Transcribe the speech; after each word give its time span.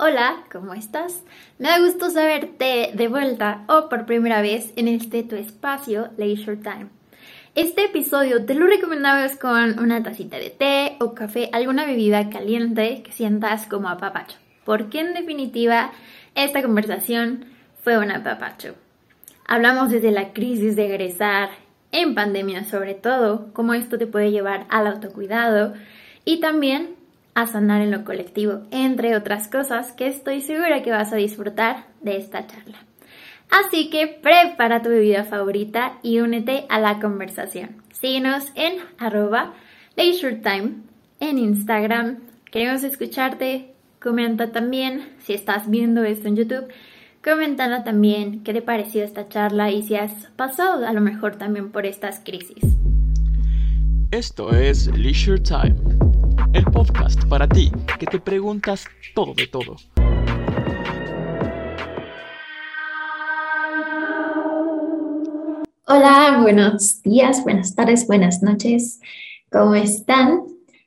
Hola, 0.00 0.44
¿cómo 0.52 0.74
estás? 0.74 1.24
Me 1.58 1.70
da 1.70 1.80
gusto 1.80 2.08
saberte 2.08 2.92
de 2.94 3.08
vuelta 3.08 3.64
o 3.66 3.88
por 3.88 4.06
primera 4.06 4.40
vez 4.42 4.72
en 4.76 4.86
este 4.86 5.24
tu 5.24 5.34
espacio 5.34 6.10
Leisure 6.16 6.56
Time. 6.56 6.86
Este 7.56 7.86
episodio 7.86 8.44
te 8.46 8.54
lo 8.54 8.68
recomendamos 8.68 9.34
con 9.34 9.80
una 9.80 10.00
tacita 10.04 10.36
de 10.36 10.50
té 10.50 10.96
o 11.00 11.14
café, 11.14 11.50
alguna 11.52 11.84
bebida 11.84 12.30
caliente 12.30 13.02
que 13.02 13.10
sientas 13.10 13.66
como 13.66 13.88
apapacho, 13.88 14.36
porque 14.64 15.00
en 15.00 15.14
definitiva 15.14 15.90
esta 16.36 16.62
conversación 16.62 17.46
fue 17.82 17.98
un 17.98 18.12
apapacho. 18.12 18.76
Hablamos 19.48 19.90
desde 19.90 20.12
la 20.12 20.32
crisis 20.32 20.76
de 20.76 20.86
egresar, 20.86 21.50
en 21.90 22.14
pandemia 22.14 22.62
sobre 22.62 22.94
todo, 22.94 23.52
cómo 23.52 23.74
esto 23.74 23.98
te 23.98 24.06
puede 24.06 24.30
llevar 24.30 24.64
al 24.68 24.86
autocuidado 24.86 25.74
y 26.24 26.38
también 26.38 26.97
a 27.38 27.46
sanar 27.46 27.82
en 27.82 27.92
lo 27.92 28.04
colectivo, 28.04 28.62
entre 28.72 29.16
otras 29.16 29.46
cosas 29.46 29.92
que 29.92 30.08
estoy 30.08 30.40
segura 30.40 30.82
que 30.82 30.90
vas 30.90 31.12
a 31.12 31.16
disfrutar 31.16 31.84
de 32.00 32.16
esta 32.16 32.44
charla. 32.48 32.78
Así 33.48 33.90
que 33.90 34.08
prepara 34.08 34.82
tu 34.82 34.88
bebida 34.88 35.22
favorita 35.22 36.00
y 36.02 36.18
únete 36.18 36.64
a 36.68 36.80
la 36.80 36.98
conversación. 36.98 37.76
Síguenos 37.92 38.50
en 38.56 38.74
arroba 38.98 39.54
time 39.94 40.78
en 41.20 41.38
Instagram. 41.38 42.18
Queremos 42.50 42.82
escucharte. 42.82 43.72
Comenta 44.02 44.50
también 44.50 45.08
si 45.20 45.32
estás 45.32 45.70
viendo 45.70 46.02
esto 46.02 46.26
en 46.26 46.36
YouTube. 46.36 46.66
Comentando 47.22 47.84
también 47.84 48.42
qué 48.42 48.52
te 48.52 48.62
pareció 48.62 49.04
esta 49.04 49.28
charla 49.28 49.70
y 49.70 49.82
si 49.82 49.94
has 49.94 50.26
pasado 50.34 50.84
a 50.84 50.92
lo 50.92 51.00
mejor 51.00 51.36
también 51.36 51.70
por 51.70 51.86
estas 51.86 52.18
crisis. 52.18 52.64
Esto 54.10 54.52
es 54.52 54.88
Leisure 54.88 55.40
Time 55.40 56.17
el 56.52 56.64
podcast 56.64 57.24
para 57.26 57.46
ti 57.46 57.70
que 57.98 58.06
te 58.06 58.18
preguntas 58.18 58.86
todo 59.14 59.34
de 59.34 59.46
todo. 59.46 59.76
Hola, 65.86 66.38
buenos 66.42 67.02
días, 67.02 67.42
buenas 67.44 67.74
tardes, 67.74 68.06
buenas 68.06 68.42
noches. 68.42 69.00
¿Cómo 69.50 69.74
están? 69.74 70.42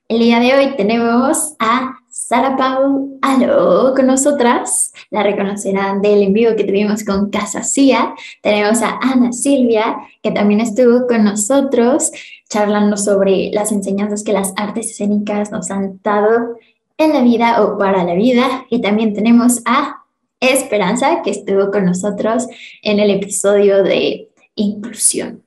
El 0.08 0.20
día 0.20 0.40
de 0.40 0.54
hoy 0.54 0.76
tenemos 0.78 1.56
a 1.60 1.96
Sara 2.10 2.56
Pau 2.58 3.18
Aló 3.22 3.94
con 3.96 4.08
nosotras. 4.08 4.94
La 5.10 5.24
reconocerán 5.24 6.02
del 6.02 6.24
envío 6.24 6.56
que 6.56 6.64
tuvimos 6.64 7.04
con 7.04 7.30
Casa 7.30 7.64
Cia. 7.64 8.14
Tenemos 8.42 8.82
a 8.82 9.00
Ana 9.02 9.32
Silvia, 9.32 9.98
que 10.22 10.32
también 10.32 10.60
estuvo 10.60 11.08
con 11.08 11.24
nosotros 11.24 12.12
charlando 12.52 12.98
sobre 12.98 13.50
las 13.54 13.72
enseñanzas 13.72 14.24
que 14.24 14.34
las 14.34 14.54
artes 14.58 14.92
escénicas 14.92 15.52
nos 15.52 15.72
han 15.72 16.00
dado 16.04 16.58
en 16.98 17.14
la 17.14 17.22
vida 17.22 17.64
o 17.64 17.78
para 17.78 18.04
la 18.04 18.14
vida. 18.14 18.66
Y 18.70 18.82
también 18.82 19.14
tenemos 19.14 19.62
a 19.66 20.04
Esperanza, 20.42 21.22
que 21.24 21.30
estuvo 21.30 21.72
con 21.72 21.86
nosotros 21.86 22.48
en 22.82 23.00
el 23.00 23.12
episodio 23.12 23.84
de 23.84 24.30
inclusión. 24.56 25.44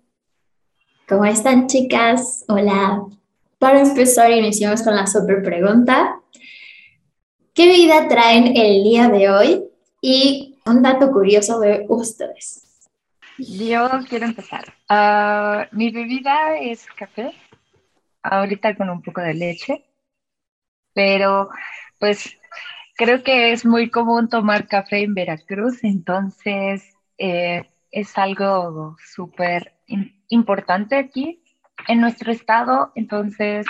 ¿Cómo 1.08 1.24
están, 1.24 1.66
chicas? 1.66 2.44
Hola. 2.48 3.02
Para 3.58 3.80
empezar, 3.80 4.30
iniciamos 4.30 4.83
con 4.83 4.96
la 4.96 5.06
super 5.06 5.42
pregunta. 5.42 6.20
¿Qué 7.52 7.68
vida 7.68 8.08
traen 8.08 8.56
el 8.56 8.83
día 8.84 9.08
de 9.08 9.30
hoy? 9.30 9.64
Y 10.00 10.56
un 10.64 10.83
dato 10.83 11.11
curioso 11.11 11.61
de 11.61 11.84
ustedes. 11.89 12.64
Yo 13.38 13.88
quiero 14.08 14.27
empezar. 14.27 14.64
Ah, 14.88 15.66
mi 15.72 15.90
bebida 15.90 16.56
es 16.56 16.86
café, 16.86 17.32
ahorita 18.22 18.77
con 18.77 18.90
un 18.90 19.02
poco 19.02 19.20
de 19.20 19.34
leche, 19.34 19.84
pero 20.92 21.50
pues 21.98 22.38
creo 22.96 23.22
que 23.22 23.52
es 23.52 23.66
muy 23.66 23.90
común 23.90 24.28
tomar 24.28 24.68
café 24.68 25.02
en 25.02 25.14
Veracruz, 25.14 25.82
entonces 25.82 26.94
eh, 27.18 27.68
es 27.90 28.16
algo 28.18 28.96
súper 29.05 29.74
importante 30.28 30.96
aquí 30.96 31.42
en 31.89 32.00
nuestro 32.00 32.30
estado, 32.30 32.92
entonces 32.94 33.67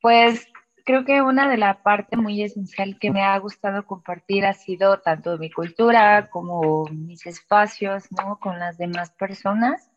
pues 0.00 0.46
creo 0.84 1.04
que 1.04 1.22
una 1.22 1.48
de 1.48 1.56
las 1.56 1.78
partes 1.78 2.18
muy 2.18 2.42
esencial 2.42 2.98
que 2.98 3.10
me 3.10 3.22
ha 3.22 3.36
gustado 3.38 3.86
compartir 3.86 4.44
ha 4.44 4.52
sido 4.52 5.00
tanto 5.00 5.38
mi 5.38 5.50
cultura 5.50 6.28
como 6.30 6.84
mis 6.86 7.26
espacios, 7.26 8.04
¿no? 8.12 8.38
Con 8.38 8.58
las 8.58 8.76
demás 8.78 9.10
personas. 9.10 9.90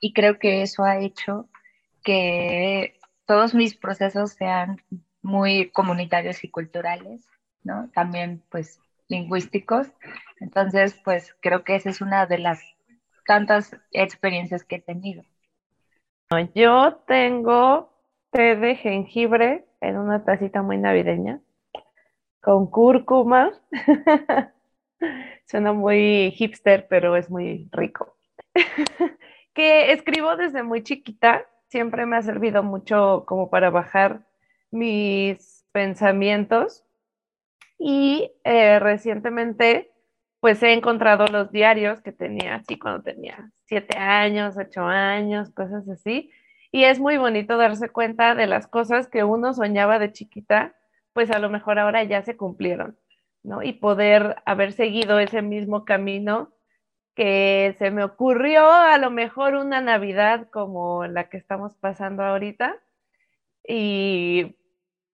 Y 0.00 0.12
creo 0.12 0.38
que 0.38 0.62
eso 0.62 0.84
ha 0.84 0.98
hecho 0.98 1.48
que 2.02 2.98
todos 3.26 3.54
mis 3.54 3.76
procesos 3.76 4.32
sean 4.32 4.82
muy 5.22 5.70
comunitarios 5.70 6.42
y 6.42 6.50
culturales, 6.50 7.28
¿no? 7.62 7.90
También, 7.92 8.42
pues, 8.50 8.80
lingüísticos. 9.08 9.88
Entonces, 10.40 10.98
pues, 11.04 11.36
creo 11.40 11.64
que 11.64 11.76
esa 11.76 11.90
es 11.90 12.00
una 12.00 12.26
de 12.26 12.38
las 12.38 12.60
tantas 13.26 13.76
experiencias 13.92 14.64
que 14.64 14.76
he 14.76 14.80
tenido. 14.80 15.22
Yo 16.54 17.02
tengo 17.06 17.92
té 18.30 18.56
de 18.56 18.76
jengibre 18.76 19.67
en 19.80 19.98
una 19.98 20.24
tacita 20.24 20.62
muy 20.62 20.78
navideña 20.78 21.40
con 22.40 22.70
cúrcuma. 22.70 23.52
Suena 25.46 25.72
muy 25.72 26.32
hipster, 26.32 26.86
pero 26.88 27.16
es 27.16 27.30
muy 27.30 27.68
rico. 27.72 28.16
que 29.54 29.92
escribo 29.92 30.36
desde 30.36 30.62
muy 30.62 30.82
chiquita, 30.82 31.46
siempre 31.68 32.06
me 32.06 32.16
ha 32.16 32.22
servido 32.22 32.62
mucho 32.62 33.24
como 33.26 33.50
para 33.50 33.70
bajar 33.70 34.26
mis 34.70 35.64
pensamientos 35.72 36.84
y 37.78 38.32
eh, 38.44 38.78
recientemente 38.78 39.90
pues 40.40 40.62
he 40.62 40.72
encontrado 40.72 41.26
los 41.26 41.50
diarios 41.50 42.00
que 42.00 42.12
tenía 42.12 42.56
así 42.56 42.78
cuando 42.78 43.02
tenía 43.02 43.50
siete 43.64 43.98
años, 43.98 44.56
ocho 44.56 44.82
años, 44.82 45.50
cosas 45.50 45.88
así, 45.88 46.30
y 46.70 46.84
es 46.84 47.00
muy 47.00 47.16
bonito 47.16 47.56
darse 47.56 47.88
cuenta 47.88 48.34
de 48.34 48.46
las 48.46 48.66
cosas 48.66 49.08
que 49.08 49.24
uno 49.24 49.54
soñaba 49.54 49.98
de 49.98 50.12
chiquita, 50.12 50.74
pues 51.12 51.30
a 51.30 51.38
lo 51.38 51.48
mejor 51.48 51.78
ahora 51.78 52.04
ya 52.04 52.22
se 52.22 52.36
cumplieron, 52.36 52.98
¿no? 53.42 53.62
Y 53.62 53.72
poder 53.74 54.36
haber 54.44 54.72
seguido 54.72 55.18
ese 55.18 55.42
mismo 55.42 55.84
camino 55.84 56.52
que 57.14 57.74
se 57.78 57.90
me 57.90 58.04
ocurrió 58.04 58.70
a 58.70 58.96
lo 58.98 59.10
mejor 59.10 59.54
una 59.54 59.80
Navidad 59.80 60.48
como 60.50 61.06
la 61.06 61.28
que 61.28 61.36
estamos 61.38 61.74
pasando 61.74 62.22
ahorita 62.22 62.76
y 63.66 64.56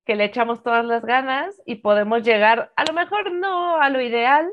que 0.04 0.16
le 0.16 0.25
echamos 0.25 0.62
todas 0.62 0.84
las 0.84 1.04
ganas 1.04 1.60
y 1.65 1.76
podemos 1.76 2.22
llegar, 2.22 2.72
a 2.76 2.84
lo 2.84 2.92
mejor 2.92 3.32
no 3.32 3.81
a 3.81 3.88
lo 3.88 4.00
ideal, 4.03 4.50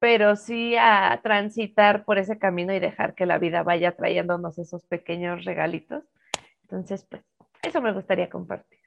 pero 0.00 0.34
sí 0.34 0.76
a 0.76 1.20
transitar 1.22 2.04
por 2.04 2.18
ese 2.18 2.38
camino 2.38 2.72
y 2.74 2.80
dejar 2.80 3.14
que 3.14 3.26
la 3.26 3.38
vida 3.38 3.62
vaya 3.62 3.96
trayéndonos 3.96 4.58
esos 4.58 4.84
pequeños 4.86 5.44
regalitos 5.44 6.04
entonces, 6.70 7.06
pues, 7.08 7.22
eso 7.62 7.80
me 7.80 7.94
gustaría 7.94 8.28
compartir. 8.28 8.78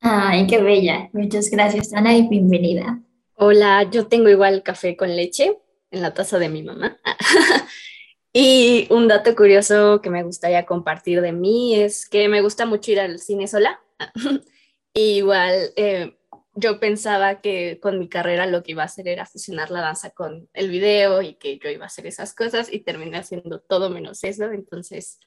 Ay, 0.00 0.48
qué 0.48 0.60
bella. 0.60 1.08
Muchas 1.12 1.48
gracias, 1.48 1.94
Ana, 1.94 2.16
y 2.16 2.28
bienvenida. 2.28 3.00
Hola, 3.36 3.84
yo 3.84 4.08
tengo 4.08 4.28
igual 4.28 4.64
café 4.64 4.96
con 4.96 5.14
leche 5.14 5.56
en 5.92 6.02
la 6.02 6.12
taza 6.12 6.40
de 6.40 6.48
mi 6.48 6.64
mamá. 6.64 6.98
y 8.32 8.88
un 8.90 9.06
dato 9.06 9.36
curioso 9.36 10.00
que 10.02 10.10
me 10.10 10.24
gustaría 10.24 10.66
compartir 10.66 11.20
de 11.20 11.30
mí 11.30 11.80
es 11.80 12.08
que 12.08 12.28
me 12.28 12.42
gusta 12.42 12.66
mucho 12.66 12.90
ir 12.90 12.98
al 12.98 13.20
cine 13.20 13.46
sola. 13.46 13.80
igual 14.92 15.70
eh, 15.76 16.16
yo 16.56 16.80
pensaba 16.80 17.40
que 17.40 17.78
con 17.80 18.00
mi 18.00 18.08
carrera 18.08 18.46
lo 18.46 18.64
que 18.64 18.72
iba 18.72 18.82
a 18.82 18.86
hacer 18.86 19.06
era 19.06 19.24
fusionar 19.24 19.70
la 19.70 19.82
danza 19.82 20.10
con 20.10 20.48
el 20.52 20.68
video 20.68 21.22
y 21.22 21.34
que 21.34 21.58
yo 21.58 21.70
iba 21.70 21.84
a 21.84 21.86
hacer 21.86 22.06
esas 22.06 22.34
cosas 22.34 22.72
y 22.72 22.80
terminé 22.80 23.18
haciendo 23.18 23.60
todo 23.60 23.88
menos 23.88 24.24
eso. 24.24 24.50
Entonces, 24.50 25.20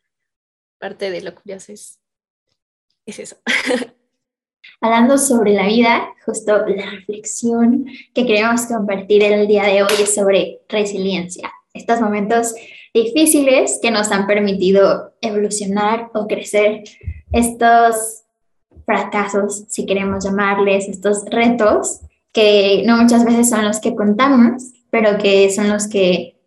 parte 0.79 1.11
de 1.11 1.21
lo 1.21 1.33
curioso 1.35 1.71
es, 1.71 1.99
es 3.05 3.19
eso. 3.19 3.37
Hablando 4.81 5.17
sobre 5.17 5.53
la 5.53 5.67
vida, 5.67 6.09
justo 6.25 6.65
la 6.67 6.91
reflexión 6.91 7.85
que 8.13 8.25
queremos 8.25 8.65
compartir 8.65 9.23
el 9.23 9.47
día 9.47 9.63
de 9.63 9.81
hoy 9.81 9.93
es 9.99 10.13
sobre 10.13 10.61
resiliencia. 10.69 11.51
Estos 11.73 12.01
momentos 12.01 12.53
difíciles 12.93 13.79
que 13.81 13.91
nos 13.91 14.11
han 14.11 14.27
permitido 14.27 15.13
evolucionar 15.21 16.11
o 16.13 16.27
crecer, 16.27 16.83
estos 17.31 18.23
fracasos, 18.85 19.65
si 19.67 19.85
queremos 19.85 20.23
llamarles, 20.23 20.87
estos 20.87 21.25
retos, 21.25 22.01
que 22.33 22.83
no 22.85 22.97
muchas 22.97 23.25
veces 23.25 23.49
son 23.49 23.65
los 23.65 23.79
que 23.79 23.95
contamos, 23.95 24.63
pero 24.89 25.17
que 25.17 25.49
son 25.49 25.69
los 25.69 25.87
que 25.87 26.37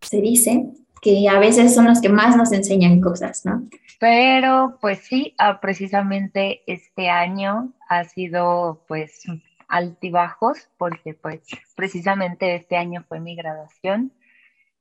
se 0.00 0.20
dicen 0.20 0.81
que 1.02 1.28
a 1.28 1.38
veces 1.40 1.74
son 1.74 1.86
los 1.86 2.00
que 2.00 2.08
más 2.08 2.36
nos 2.36 2.52
enseñan 2.52 3.00
cosas, 3.00 3.44
¿no? 3.44 3.68
Pero 3.98 4.78
pues 4.80 5.00
sí, 5.00 5.34
ah, 5.36 5.60
precisamente 5.60 6.62
este 6.66 7.10
año 7.10 7.74
ha 7.88 8.04
sido 8.04 8.84
pues 8.88 9.24
altibajos 9.68 10.70
porque 10.78 11.14
pues 11.14 11.40
precisamente 11.74 12.54
este 12.54 12.76
año 12.76 13.04
fue 13.08 13.20
mi 13.20 13.34
graduación. 13.34 14.12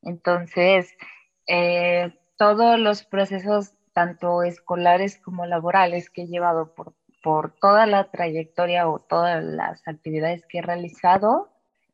Entonces, 0.04 0.94
eh, 1.48 2.14
todos 2.38 2.80
los 2.80 3.04
procesos, 3.04 3.74
tanto 3.94 4.44
escolares 4.44 5.18
como 5.18 5.46
laborales 5.46 6.10
que 6.10 6.24
he 6.24 6.28
llevado 6.28 6.74
por 6.76 6.94
por 7.24 7.54
toda 7.54 7.86
la 7.86 8.10
trayectoria 8.10 8.90
o 8.90 9.00
todas 9.00 9.44
las 9.44 9.88
actividades 9.88 10.44
que 10.48 10.60
he 10.60 10.62
realizado, 10.62 11.52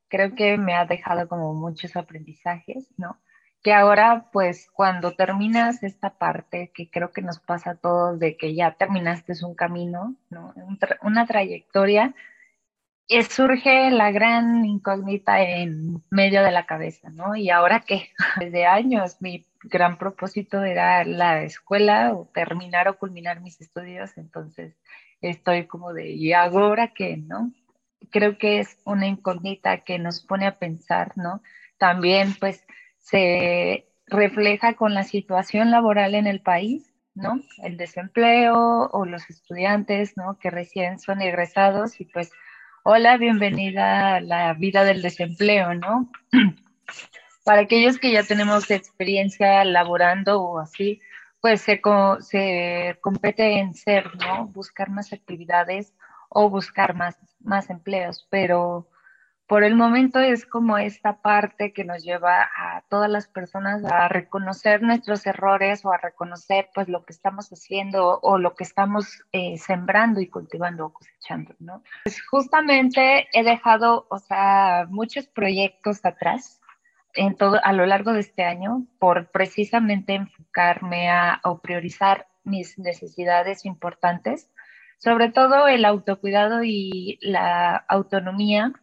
creo 0.08 0.36
que 0.36 0.58
me 0.58 0.74
ha 0.74 0.86
dejado 0.86 1.28
como 1.28 1.54
muchos 1.54 1.96
aprendizajes, 1.96 2.88
¿no? 2.98 3.20
Que 3.68 3.74
ahora, 3.74 4.28
pues, 4.32 4.70
cuando 4.72 5.12
terminas 5.12 5.84
esta 5.84 6.12
parte, 6.12 6.72
que 6.74 6.90
creo 6.90 7.12
que 7.12 7.22
nos 7.22 7.40
pasa 7.40 7.72
a 7.72 7.76
todos 7.76 8.18
de 8.18 8.38
que 8.38 8.56
ya 8.56 8.76
terminaste 8.76 9.34
un 9.44 9.56
camino, 9.56 10.16
¿no? 10.30 10.54
una 11.02 11.26
trayectoria, 11.28 12.16
surge 13.30 13.92
la 13.92 14.10
gran 14.12 14.64
incógnita 14.64 15.42
en 15.42 16.02
medio 16.10 16.44
de 16.44 16.52
la 16.54 16.66
cabeza, 16.66 17.10
¿no? 17.10 17.36
¿Y 17.36 17.50
ahora 17.50 17.82
qué? 17.82 18.08
Desde 18.40 18.66
años 18.66 19.18
mi 19.22 19.46
gran 19.64 19.98
propósito 19.98 20.64
era 20.64 21.04
la 21.04 21.44
escuela 21.44 22.14
o 22.14 22.26
terminar 22.34 22.88
o 22.88 22.98
culminar 22.98 23.42
mis 23.42 23.60
estudios, 23.60 24.18
entonces 24.18 24.78
estoy 25.20 25.68
como 25.68 25.92
de, 25.92 26.12
¿y 26.12 26.32
ahora 26.32 26.94
qué? 26.96 27.18
¿No? 27.18 27.52
Creo 28.12 28.38
que 28.38 28.62
es 28.62 28.80
una 28.86 29.08
incógnita 29.08 29.80
que 29.80 30.00
nos 30.00 30.22
pone 30.22 30.48
a 30.48 30.58
pensar, 30.58 31.18
¿no? 31.18 31.42
También 31.78 32.34
pues 32.40 32.66
se 33.10 33.88
refleja 34.08 34.74
con 34.74 34.94
la 34.94 35.04
situación 35.04 35.72
laboral 35.72 36.16
en 36.16 36.28
el 36.28 36.42
país, 36.42 36.94
¿no? 37.14 37.42
El 37.64 37.78
desempleo 37.78 38.90
o 38.92 39.06
los 39.06 39.30
estudiantes, 39.30 40.18
¿no? 40.18 40.38
Que 40.40 40.50
recién 40.50 41.00
son 41.00 41.22
egresados 41.22 42.00
y 42.00 42.06
pues 42.06 42.32
Hola, 42.90 43.18
bienvenida 43.18 44.16
a 44.16 44.22
la 44.22 44.54
vida 44.54 44.86
del 44.86 45.02
desempleo, 45.02 45.74
¿no? 45.74 46.10
Para 47.44 47.64
aquellos 47.64 48.00
que 48.00 48.14
ya 48.14 48.24
tenemos 48.24 48.72
experiencia 48.72 49.66
laborando 49.66 50.42
o 50.42 50.60
así, 50.60 51.02
pues 51.42 51.60
se, 51.60 51.82
se 52.22 52.98
compete 53.02 53.60
en 53.60 53.74
ser, 53.74 54.16
¿no? 54.16 54.48
Buscar 54.48 54.90
más 54.90 55.12
actividades 55.12 55.94
o 56.30 56.50
buscar 56.50 56.96
más, 56.96 57.18
más 57.42 57.70
empleos, 57.70 58.26
pero 58.30 58.88
por 59.48 59.64
el 59.64 59.76
momento 59.76 60.20
es 60.20 60.46
como 60.46 60.78
esta 60.78 61.22
parte 61.22 61.72
que 61.72 61.86
nos 61.86 62.04
lleva 62.04 62.44
a 62.44 62.84
todas 62.90 63.10
las 63.10 63.28
personas 63.30 63.84
a 63.86 64.10
reconocer 64.10 64.82
nuestros 64.82 65.26
errores 65.26 65.86
o 65.86 65.94
a 65.94 65.98
reconocer 65.98 66.70
pues 66.76 66.90
lo 66.90 67.06
que 67.06 67.14
estamos 67.14 67.50
haciendo 67.50 68.20
o 68.22 68.38
lo 68.38 68.56
que 68.56 68.66
estamos 68.66 69.24
eh, 69.32 69.58
sembrando 69.58 70.20
y 70.20 70.28
cultivando 70.28 70.88
o 70.88 70.94
cosechando, 70.94 71.56
¿no? 71.60 71.82
Pues 72.04 72.22
justamente 72.28 73.30
he 73.32 73.44
dejado, 73.44 74.06
o 74.10 74.20
sea, 74.20 74.86
muchos 74.90 75.28
proyectos 75.28 76.04
atrás 76.04 76.60
en 77.14 77.36
todo, 77.38 77.58
a 77.64 77.72
lo 77.72 77.86
largo 77.86 78.12
de 78.12 78.20
este 78.20 78.44
año 78.44 78.86
por 79.00 79.32
precisamente 79.32 80.14
enfocarme 80.16 81.10
a, 81.10 81.40
o 81.46 81.60
priorizar 81.60 82.28
mis 82.44 82.78
necesidades 82.78 83.64
importantes, 83.64 84.52
sobre 84.98 85.32
todo 85.32 85.70
el 85.70 85.86
autocuidado 85.86 86.64
y 86.64 87.18
la 87.22 87.78
autonomía 87.88 88.74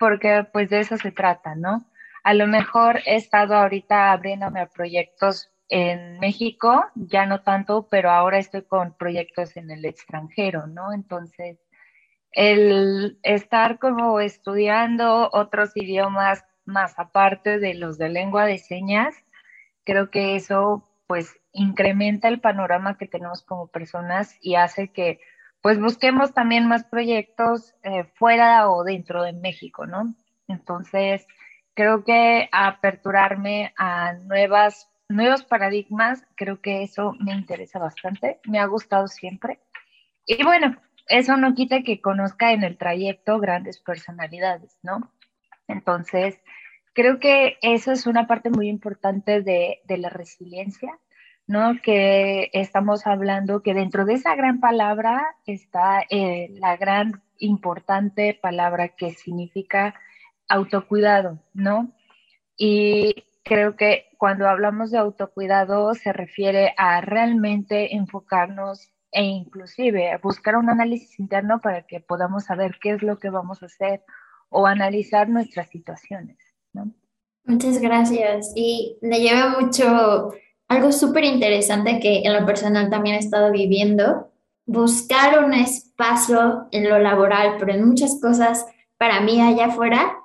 porque 0.00 0.46
pues 0.50 0.70
de 0.70 0.80
eso 0.80 0.96
se 0.96 1.12
trata, 1.12 1.54
¿no? 1.54 1.84
A 2.24 2.32
lo 2.32 2.46
mejor 2.46 3.00
he 3.04 3.16
estado 3.16 3.54
ahorita 3.54 4.12
abriéndome 4.12 4.60
a 4.60 4.66
proyectos 4.66 5.52
en 5.68 6.18
México, 6.18 6.86
ya 6.94 7.26
no 7.26 7.42
tanto, 7.42 7.86
pero 7.90 8.10
ahora 8.10 8.38
estoy 8.38 8.62
con 8.62 8.96
proyectos 8.96 9.56
en 9.58 9.70
el 9.70 9.84
extranjero, 9.84 10.66
¿no? 10.66 10.94
Entonces, 10.94 11.58
el 12.32 13.18
estar 13.22 13.78
como 13.78 14.20
estudiando 14.20 15.28
otros 15.32 15.76
idiomas 15.76 16.44
más 16.64 16.98
aparte 16.98 17.58
de 17.58 17.74
los 17.74 17.98
de 17.98 18.08
lengua 18.08 18.46
de 18.46 18.56
señas, 18.56 19.14
creo 19.84 20.10
que 20.10 20.34
eso 20.34 20.88
pues 21.06 21.36
incrementa 21.52 22.28
el 22.28 22.40
panorama 22.40 22.96
que 22.96 23.06
tenemos 23.06 23.42
como 23.42 23.66
personas 23.66 24.34
y 24.40 24.54
hace 24.54 24.92
que 24.92 25.20
pues 25.62 25.78
busquemos 25.78 26.32
también 26.32 26.66
más 26.66 26.84
proyectos 26.84 27.74
eh, 27.82 28.04
fuera 28.14 28.70
o 28.70 28.84
dentro 28.84 29.22
de 29.22 29.32
México, 29.32 29.86
¿no? 29.86 30.14
Entonces, 30.48 31.26
creo 31.74 32.04
que 32.04 32.48
aperturarme 32.50 33.72
a 33.76 34.14
nuevas, 34.14 34.88
nuevos 35.08 35.44
paradigmas, 35.44 36.24
creo 36.34 36.60
que 36.60 36.82
eso 36.82 37.14
me 37.20 37.32
interesa 37.32 37.78
bastante, 37.78 38.40
me 38.44 38.58
ha 38.58 38.66
gustado 38.66 39.06
siempre. 39.06 39.60
Y 40.26 40.42
bueno, 40.44 40.76
eso 41.08 41.36
no 41.36 41.54
quita 41.54 41.82
que 41.82 42.00
conozca 42.00 42.52
en 42.52 42.64
el 42.64 42.78
trayecto 42.78 43.38
grandes 43.38 43.78
personalidades, 43.78 44.78
¿no? 44.82 45.12
Entonces, 45.68 46.40
creo 46.94 47.18
que 47.18 47.58
eso 47.62 47.92
es 47.92 48.06
una 48.06 48.26
parte 48.26 48.50
muy 48.50 48.68
importante 48.68 49.42
de, 49.42 49.80
de 49.84 49.98
la 49.98 50.08
resiliencia 50.08 50.98
¿no? 51.50 51.80
Que 51.82 52.48
estamos 52.52 53.08
hablando 53.08 53.60
que 53.60 53.74
dentro 53.74 54.04
de 54.04 54.14
esa 54.14 54.36
gran 54.36 54.60
palabra 54.60 55.34
está 55.46 56.04
eh, 56.08 56.48
la 56.60 56.76
gran 56.76 57.24
importante 57.38 58.38
palabra 58.40 58.90
que 58.90 59.10
significa 59.14 59.96
autocuidado, 60.48 61.40
¿no? 61.52 61.90
Y 62.56 63.24
creo 63.42 63.74
que 63.74 64.10
cuando 64.16 64.46
hablamos 64.46 64.92
de 64.92 64.98
autocuidado 64.98 65.92
se 65.94 66.12
refiere 66.12 66.72
a 66.76 67.00
realmente 67.00 67.96
enfocarnos 67.96 68.92
e 69.10 69.24
inclusive 69.24 70.20
buscar 70.22 70.54
un 70.54 70.70
análisis 70.70 71.18
interno 71.18 71.60
para 71.60 71.82
que 71.82 71.98
podamos 71.98 72.44
saber 72.44 72.78
qué 72.80 72.92
es 72.92 73.02
lo 73.02 73.18
que 73.18 73.28
vamos 73.28 73.60
a 73.64 73.66
hacer 73.66 74.04
o 74.50 74.68
analizar 74.68 75.28
nuestras 75.28 75.68
situaciones, 75.68 76.38
¿no? 76.72 76.94
Muchas 77.44 77.80
gracias. 77.80 78.52
Y 78.54 78.98
me 79.02 79.18
lleva 79.18 79.58
mucho 79.58 80.30
algo 80.70 80.92
súper 80.92 81.24
interesante 81.24 81.98
que 81.98 82.22
en 82.24 82.32
lo 82.32 82.46
personal 82.46 82.90
también 82.90 83.16
he 83.16 83.18
estado 83.18 83.50
viviendo, 83.50 84.30
buscar 84.66 85.44
un 85.44 85.52
espacio 85.52 86.68
en 86.70 86.88
lo 86.88 87.00
laboral, 87.00 87.56
pero 87.58 87.72
en 87.72 87.84
muchas 87.84 88.20
cosas 88.20 88.66
para 88.96 89.20
mí 89.20 89.40
allá 89.40 89.66
afuera 89.66 90.16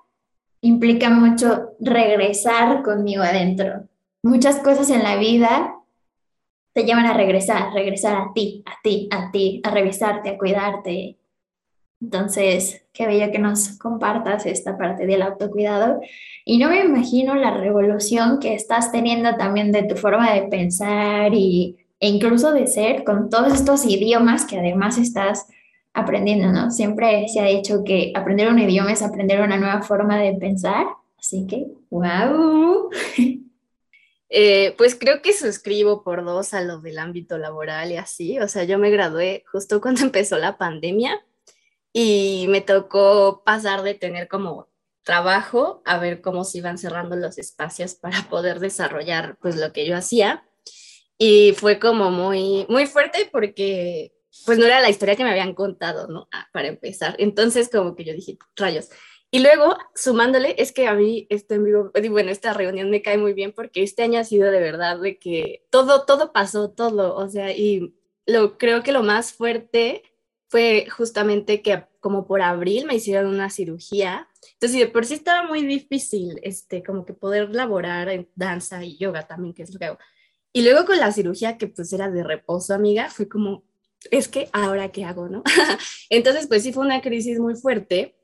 implica 0.62 1.10
mucho 1.10 1.72
regresar 1.80 2.84
conmigo 2.84 3.24
adentro. 3.24 3.88
Muchas 4.22 4.60
cosas 4.60 4.92
en 4.92 5.02
la 5.02 5.16
vida 5.16 5.78
te 6.74 6.84
llevan 6.84 7.08
a 7.08 7.14
regresar, 7.14 7.74
regresar 7.74 8.16
a 8.16 8.32
ti, 8.34 8.64
a 8.68 8.74
ti, 8.84 9.10
a 9.12 9.32
ti, 9.32 9.62
a 9.64 9.72
revisarte, 9.72 10.30
a 10.30 10.38
cuidarte, 10.38 11.18
entonces, 12.02 12.84
qué 12.94 13.08
bello 13.08 13.32
que 13.32 13.40
nos 13.40 13.78
compartas 13.78 14.46
esta 14.46 14.78
parte 14.78 15.06
del 15.06 15.22
autocuidado. 15.22 16.02
Y 16.44 16.58
no 16.58 16.70
me 16.70 16.84
imagino 16.84 17.36
la 17.36 17.56
revolución 17.56 18.40
que 18.40 18.54
estás 18.54 18.92
teniendo 18.92 19.36
también 19.38 19.72
de 19.72 19.84
tu 19.84 19.96
forma 19.96 20.34
de 20.34 20.44
pensar 20.44 21.34
y, 21.34 21.78
e 22.00 22.10
incluso 22.10 22.52
de 22.52 22.68
ser 22.68 23.04
con 23.04 23.30
todos 23.30 23.54
estos 23.54 23.86
idiomas 23.86 24.46
que 24.46 24.60
además 24.60 24.98
estás 24.98 25.48
aprendiendo, 25.94 26.52
¿no? 26.52 26.70
Siempre 26.70 27.28
se 27.30 27.40
ha 27.40 27.46
dicho 27.46 27.84
que 27.86 28.12
aprender 28.14 28.50
un 28.50 28.60
idioma 28.60 28.92
es 28.92 29.02
aprender 29.02 29.42
una 29.42 29.58
nueva 29.58 29.82
forma 29.82 30.20
de 30.20 30.34
pensar. 30.34 30.88
Así 31.18 31.48
que, 31.48 31.68
wow. 31.90 32.90
Eh, 34.38 34.74
pues 34.78 34.96
creo 34.96 35.22
que 35.22 35.32
suscribo 35.32 36.04
por 36.04 36.26
dos 36.26 36.56
a 36.56 36.62
lo 36.62 36.82
del 36.82 36.98
ámbito 36.98 37.38
laboral 37.38 37.92
y 37.92 37.98
así. 37.98 38.40
O 38.40 38.48
sea, 38.50 38.64
yo 38.64 38.80
me 38.80 38.90
gradué 38.90 39.46
justo 39.50 39.80
cuando 39.80 40.02
empezó 40.04 40.38
la 40.38 40.58
pandemia 40.58 41.24
y 41.98 42.48
me 42.50 42.60
tocó 42.60 43.42
pasar 43.46 43.82
de 43.82 43.94
tener 43.94 44.28
como 44.28 44.68
trabajo 45.04 45.82
a 45.86 45.98
ver 45.98 46.20
cómo 46.20 46.44
se 46.44 46.58
iban 46.58 46.78
cerrando 46.78 47.16
los 47.16 47.38
espacios 47.38 47.96
para 48.02 48.24
poder 48.30 48.60
desarrollar 48.60 49.38
pues 49.42 49.56
lo 49.56 49.72
que 49.72 49.88
yo 49.88 49.96
hacía 49.96 50.46
y 51.18 51.54
fue 51.54 51.80
como 51.80 52.12
muy 52.12 52.66
muy 52.68 52.86
fuerte 52.86 53.30
porque 53.32 54.12
pues 54.46 54.58
no 54.58 54.66
era 54.66 54.82
la 54.82 54.90
historia 54.90 55.16
que 55.16 55.24
me 55.24 55.30
habían 55.30 55.54
contado, 55.54 56.10
¿no? 56.10 56.28
Ah, 56.34 56.50
para 56.52 56.68
empezar. 56.68 57.16
Entonces 57.18 57.70
como 57.72 57.96
que 57.96 58.04
yo 58.04 58.12
dije, 58.14 58.38
rayos. 58.58 58.90
Y 59.32 59.40
luego, 59.40 59.78
sumándole, 59.96 60.56
es 60.58 60.74
que 60.74 60.88
a 60.88 60.94
mí 60.94 61.26
este 61.30 61.56
en 61.56 61.64
vivo, 61.64 61.92
bueno, 62.10 62.30
esta 62.30 62.54
reunión 62.54 62.90
me 62.90 63.02
cae 63.02 63.18
muy 63.18 63.32
bien 63.32 63.54
porque 63.54 63.82
este 63.84 64.04
año 64.04 64.20
ha 64.20 64.26
sido 64.26 64.52
de 64.52 64.60
verdad 64.60 65.00
de 65.00 65.18
que 65.18 65.66
todo, 65.70 66.04
todo 66.06 66.34
pasó, 66.34 66.72
todo, 66.72 67.16
o 67.16 67.30
sea, 67.30 67.52
y 67.52 67.96
lo 68.26 68.58
creo 68.58 68.84
que 68.84 68.92
lo 68.92 69.04
más 69.04 69.32
fuerte 69.32 70.04
fue 70.48 70.88
justamente 70.90 71.62
que 71.62 71.86
como 72.00 72.28
por 72.28 72.42
abril 72.42 72.86
me 72.86 72.96
hicieron 72.96 73.28
una 73.28 73.50
cirugía. 73.50 74.28
Entonces, 74.54 74.80
de 74.80 74.88
por 74.88 75.06
sí 75.06 75.16
estaba 75.16 75.48
muy 75.48 75.66
difícil, 75.66 76.40
este, 76.44 76.84
como 76.84 77.06
que 77.06 77.14
poder 77.14 77.54
laborar 77.54 78.10
en 78.10 78.30
danza 78.36 78.84
y 78.84 78.98
yoga 78.98 79.28
también, 79.28 79.54
que 79.54 79.64
es 79.64 79.74
lo 79.74 79.80
que 79.80 79.86
hago. 79.86 79.98
Y 80.54 80.62
luego 80.62 80.86
con 80.86 80.98
la 80.98 81.12
cirugía, 81.12 81.58
que 81.58 81.68
pues 81.68 81.92
era 81.92 82.10
de 82.10 82.24
reposo, 82.24 82.74
amiga, 82.74 83.10
fue 83.10 83.28
como, 83.28 83.64
es 84.12 84.28
que 84.28 84.50
ahora 84.54 84.92
qué 84.92 85.04
hago, 85.04 85.28
¿no? 85.28 85.44
Entonces, 86.10 86.48
pues 86.48 86.64
sí 86.64 86.72
fue 86.72 86.86
una 86.86 87.02
crisis 87.02 87.40
muy 87.40 87.56
fuerte, 87.56 88.16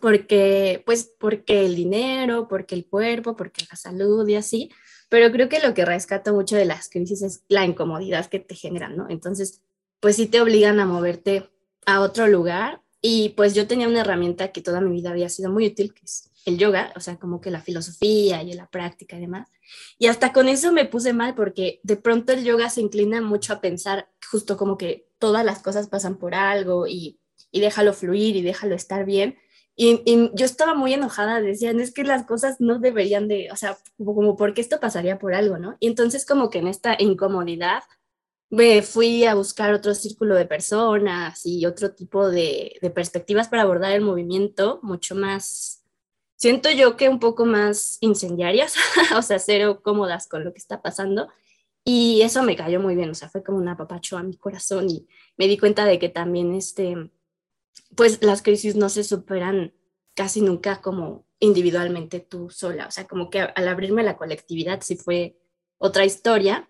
porque, 0.00 0.82
pues, 0.86 1.12
porque 1.18 1.66
el 1.66 1.76
dinero, 1.76 2.48
porque 2.48 2.74
el 2.74 2.86
cuerpo, 2.86 3.36
porque 3.36 3.64
la 3.70 3.76
salud 3.76 4.26
y 4.28 4.36
así, 4.36 4.70
pero 5.08 5.30
creo 5.32 5.48
que 5.48 5.60
lo 5.60 5.74
que 5.74 5.84
rescato 5.84 6.32
mucho 6.32 6.56
de 6.56 6.64
las 6.64 6.88
crisis 6.88 7.22
es 7.22 7.44
la 7.48 7.64
incomodidad 7.64 8.26
que 8.26 8.38
te 8.38 8.54
generan, 8.54 8.96
¿no? 8.96 9.08
Entonces, 9.10 9.62
pues 10.00 10.16
sí 10.16 10.26
te 10.26 10.40
obligan 10.40 10.80
a 10.80 10.86
moverte 10.86 11.50
a 11.86 12.00
otro 12.00 12.26
lugar 12.26 12.82
Y 13.02 13.30
pues 13.30 13.54
yo 13.54 13.66
tenía 13.66 13.88
una 13.88 14.00
herramienta 14.00 14.52
que 14.52 14.60
toda 14.60 14.80
mi 14.80 14.92
vida 14.92 15.10
había 15.10 15.28
sido 15.30 15.50
muy 15.50 15.66
útil, 15.66 15.94
que 15.94 16.04
es 16.04 16.30
el 16.44 16.58
yoga, 16.58 16.92
o 16.96 17.00
sea, 17.00 17.16
como 17.18 17.40
que 17.40 17.50
la 17.50 17.62
filosofía 17.62 18.42
y 18.42 18.52
la 18.52 18.68
práctica 18.68 19.16
y 19.16 19.20
demás. 19.20 19.48
Y 19.98 20.06
hasta 20.08 20.32
con 20.32 20.48
eso 20.48 20.72
me 20.72 20.84
puse 20.84 21.12
mal 21.12 21.34
porque 21.34 21.80
de 21.82 21.96
pronto 21.96 22.32
el 22.32 22.44
yoga 22.44 22.68
se 22.70 22.80
inclina 22.82 23.20
mucho 23.22 23.52
a 23.54 23.60
pensar 23.60 24.08
justo 24.30 24.56
como 24.56 24.76
que 24.76 25.08
todas 25.18 25.44
las 25.44 25.62
cosas 25.62 25.88
pasan 25.88 26.16
por 26.18 26.34
algo 26.34 26.86
y, 26.86 27.18
y 27.50 27.60
déjalo 27.60 27.92
fluir 27.94 28.36
y 28.36 28.42
déjalo 28.42 28.74
estar 28.74 29.04
bien. 29.04 29.36
Y, 29.76 30.30
yo 30.34 30.44
estaba 30.44 30.74
muy 30.74 30.92
enojada, 30.92 31.40
decían, 31.40 31.80
es 31.80 31.92
que 31.92 32.04
las 32.04 32.26
cosas 32.26 32.60
no 32.60 32.78
deberían 32.78 33.28
de, 33.28 33.48
o 33.50 33.56
sea, 33.56 33.78
como, 33.96 34.14
como 34.14 34.36
porque 34.36 34.60
esto 34.60 34.78
pasaría 34.78 35.18
por 35.18 35.34
algo, 35.34 35.58
¿no? 35.58 35.76
Y 35.80 35.86
entonces 35.86 36.26
como 36.26 36.50
que 36.50 36.58
en 36.58 36.68
esta 36.68 36.96
incomodidad 36.98 37.82
me 38.50 38.82
fui 38.82 39.24
a 39.24 39.34
buscar 39.34 39.72
otro 39.72 39.94
círculo 39.94 40.34
de 40.34 40.46
personas 40.46 41.46
y 41.46 41.66
otro 41.66 41.94
tipo 41.94 42.28
de, 42.28 42.78
de 42.82 42.90
perspectivas 42.90 43.48
para 43.48 43.62
abordar 43.62 43.92
el 43.92 44.02
movimiento 44.02 44.80
mucho 44.82 45.14
más 45.14 45.80
siento 46.40 46.70
yo 46.70 46.96
que 46.96 47.08
un 47.08 47.20
poco 47.20 47.44
más 47.44 47.98
incendiarias, 48.00 48.74
o 49.16 49.22
sea, 49.22 49.38
cero 49.38 49.82
cómodas 49.82 50.26
con 50.26 50.42
lo 50.42 50.52
que 50.52 50.58
está 50.58 50.82
pasando. 50.82 51.28
Y 51.84 52.22
eso 52.22 52.42
me 52.42 52.56
cayó 52.56 52.80
muy 52.80 52.94
bien, 52.96 53.10
o 53.10 53.14
sea, 53.14 53.28
fue 53.28 53.44
como 53.44 53.58
un 53.58 53.68
apapacho 53.68 54.16
a 54.16 54.22
mi 54.22 54.36
corazón 54.36 54.88
y 54.90 55.06
me 55.36 55.46
di 55.46 55.58
cuenta 55.58 55.84
de 55.84 55.98
que 55.98 56.08
también, 56.08 56.54
este, 56.54 57.10
pues 57.94 58.22
las 58.22 58.42
crisis 58.42 58.74
no 58.76 58.88
se 58.88 59.04
superan 59.04 59.74
casi 60.14 60.40
nunca 60.40 60.80
como 60.80 61.26
individualmente 61.38 62.20
tú 62.20 62.50
sola, 62.50 62.86
o 62.86 62.90
sea, 62.90 63.06
como 63.06 63.30
que 63.30 63.40
al 63.40 63.68
abrirme 63.68 64.02
la 64.02 64.16
colectividad 64.16 64.80
sí 64.82 64.96
fue 64.96 65.38
otra 65.78 66.04
historia. 66.04 66.68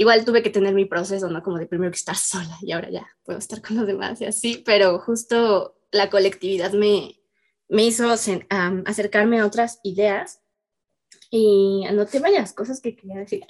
Igual 0.00 0.24
tuve 0.24 0.44
que 0.44 0.50
tener 0.50 0.74
mi 0.74 0.84
proceso, 0.84 1.28
¿no? 1.28 1.42
Como 1.42 1.58
de 1.58 1.66
primero 1.66 1.90
que 1.90 1.96
estar 1.96 2.14
sola 2.16 2.56
y 2.62 2.70
ahora 2.70 2.88
ya 2.88 3.08
puedo 3.24 3.40
estar 3.40 3.60
con 3.60 3.76
los 3.76 3.86
demás 3.86 4.20
y 4.20 4.26
así, 4.26 4.62
pero 4.64 5.00
justo 5.00 5.76
la 5.90 6.08
colectividad 6.08 6.72
me, 6.72 7.20
me 7.68 7.84
hizo 7.84 8.08
acercarme 8.08 9.40
a 9.40 9.46
otras 9.46 9.80
ideas 9.82 10.40
y 11.32 11.84
anoté 11.88 12.20
varias 12.20 12.52
cosas 12.52 12.80
que 12.80 12.94
quería 12.94 13.18
decir. 13.18 13.42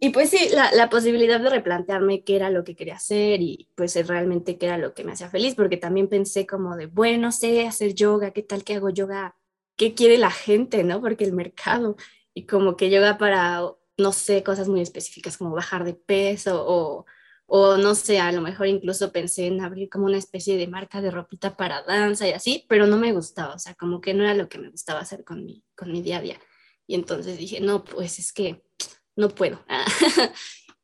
Y 0.00 0.10
pues 0.10 0.30
sí, 0.30 0.48
la, 0.52 0.72
la, 0.72 0.90
posibilidad 0.90 1.40
de 1.40 1.50
replantearme 1.50 2.24
qué 2.24 2.34
era 2.34 2.50
lo 2.50 2.64
que 2.64 2.74
quería 2.74 2.96
hacer 2.96 3.40
y 3.40 3.70
pues 3.76 3.94
realmente 4.08 4.58
qué 4.58 4.66
era 4.66 4.78
lo 4.78 4.94
que 4.94 5.04
me 5.04 5.12
hacía 5.12 5.28
feliz, 5.28 5.54
porque 5.54 5.76
también 5.76 6.08
pensé 6.08 6.44
como 6.44 6.76
de, 6.76 6.86
bueno, 6.86 7.30
sé 7.30 7.68
hacer 7.68 7.94
yoga, 7.94 8.32
¿qué 8.32 8.42
tal 8.42 8.64
que 8.64 8.74
hago 8.74 8.90
yoga? 8.90 9.36
¿Qué 9.76 9.94
quiere 9.94 10.18
la 10.18 10.32
gente, 10.32 10.82
no? 10.82 11.00
Porque 11.00 11.24
el 11.24 11.32
mercado 11.32 11.96
y 12.34 12.46
como 12.46 12.76
que 12.76 12.90
yoga 12.90 13.16
para, 13.16 13.62
no 13.98 14.12
sé, 14.12 14.42
cosas 14.42 14.68
muy 14.68 14.80
específicas 14.80 15.36
como 15.36 15.54
bajar 15.54 15.84
de 15.84 15.94
peso 15.94 16.64
o 16.66 17.06
o 17.46 17.76
no 17.76 17.94
sé, 17.94 18.18
a 18.20 18.32
lo 18.32 18.40
mejor 18.40 18.66
incluso 18.66 19.12
pensé 19.12 19.46
en 19.46 19.60
abrir 19.60 19.88
como 19.90 20.06
una 20.06 20.18
especie 20.18 20.56
de 20.56 20.66
marca 20.66 21.00
de 21.00 21.10
ropita 21.10 21.56
para 21.56 21.82
danza 21.82 22.26
y 22.26 22.32
así, 22.32 22.64
pero 22.68 22.86
no 22.86 22.96
me 22.96 23.12
gustaba, 23.12 23.54
o 23.54 23.58
sea, 23.58 23.74
como 23.74 24.00
que 24.00 24.14
no 24.14 24.24
era 24.24 24.34
lo 24.34 24.48
que 24.48 24.58
me 24.58 24.70
gustaba 24.70 25.00
hacer 25.00 25.24
con 25.24 25.44
mi, 25.44 25.62
con 25.76 25.92
mi 25.92 26.02
día 26.02 26.18
a 26.18 26.22
día. 26.22 26.40
Y 26.86 26.94
entonces 26.94 27.38
dije, 27.38 27.60
no, 27.60 27.84
pues 27.84 28.18
es 28.18 28.32
que 28.32 28.64
no 29.16 29.28
puedo. 29.28 29.62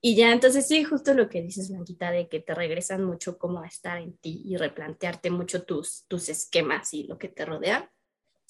y 0.00 0.16
ya, 0.16 0.32
entonces 0.32 0.66
sí, 0.66 0.84
justo 0.84 1.14
lo 1.14 1.28
que 1.28 1.42
dices, 1.42 1.70
Blanquita, 1.70 2.10
de 2.10 2.28
que 2.28 2.40
te 2.40 2.54
regresan 2.54 3.04
mucho 3.04 3.38
como 3.38 3.60
a 3.60 3.66
estar 3.66 3.98
en 3.98 4.16
ti 4.18 4.42
y 4.44 4.56
replantearte 4.56 5.30
mucho 5.30 5.62
tus, 5.62 6.04
tus 6.08 6.28
esquemas 6.28 6.92
y 6.94 7.04
lo 7.04 7.18
que 7.18 7.28
te 7.28 7.44
rodea. 7.44 7.90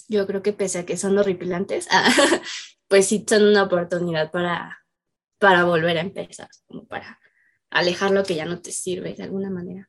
Yo 0.09 0.27
creo 0.27 0.43
que 0.43 0.53
pese 0.53 0.81
a 0.81 0.87
que 0.87 0.97
son 0.97 1.17
horripilantes, 1.17 1.87
pues 2.91 3.07
sí 3.07 3.25
son 3.27 3.45
una 3.45 3.63
oportunidad 3.63 4.33
para, 4.33 4.85
para 5.39 5.63
volver 5.63 5.97
a 5.97 6.01
empezar, 6.01 6.49
como 6.67 6.85
para 6.87 7.21
alejar 7.71 8.11
lo 8.11 8.25
que 8.25 8.35
ya 8.35 8.45
no 8.45 8.61
te 8.61 8.73
sirve 8.73 9.15
de 9.15 9.23
alguna 9.23 9.49
manera. 9.49 9.89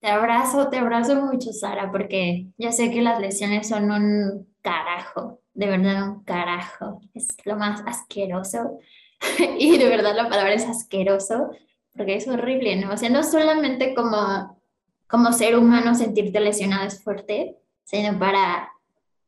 Te 0.00 0.08
abrazo, 0.08 0.68
te 0.68 0.76
abrazo 0.76 1.16
mucho, 1.16 1.50
Sara, 1.54 1.90
porque 1.90 2.48
ya 2.58 2.72
sé 2.72 2.90
que 2.90 3.00
las 3.00 3.18
lesiones 3.20 3.70
son 3.70 3.90
un 3.90 4.54
carajo, 4.60 5.40
de 5.54 5.66
verdad 5.66 6.10
un 6.10 6.24
carajo. 6.24 7.00
Es 7.14 7.28
lo 7.46 7.56
más 7.56 7.82
asqueroso. 7.86 8.78
y 9.58 9.78
de 9.78 9.88
verdad 9.88 10.14
la 10.14 10.28
palabra 10.28 10.52
es 10.52 10.66
asqueroso, 10.66 11.52
porque 11.96 12.16
es 12.16 12.28
horrible, 12.28 12.76
¿no? 12.76 12.92
O 12.92 12.98
sea, 12.98 13.08
no 13.08 13.22
solamente 13.22 13.94
como, 13.94 14.60
como 15.06 15.32
ser 15.32 15.56
humano 15.56 15.94
sentirte 15.94 16.38
lesionado 16.38 16.86
es 16.86 17.02
fuerte, 17.02 17.56
sino 17.84 18.18
para, 18.18 18.73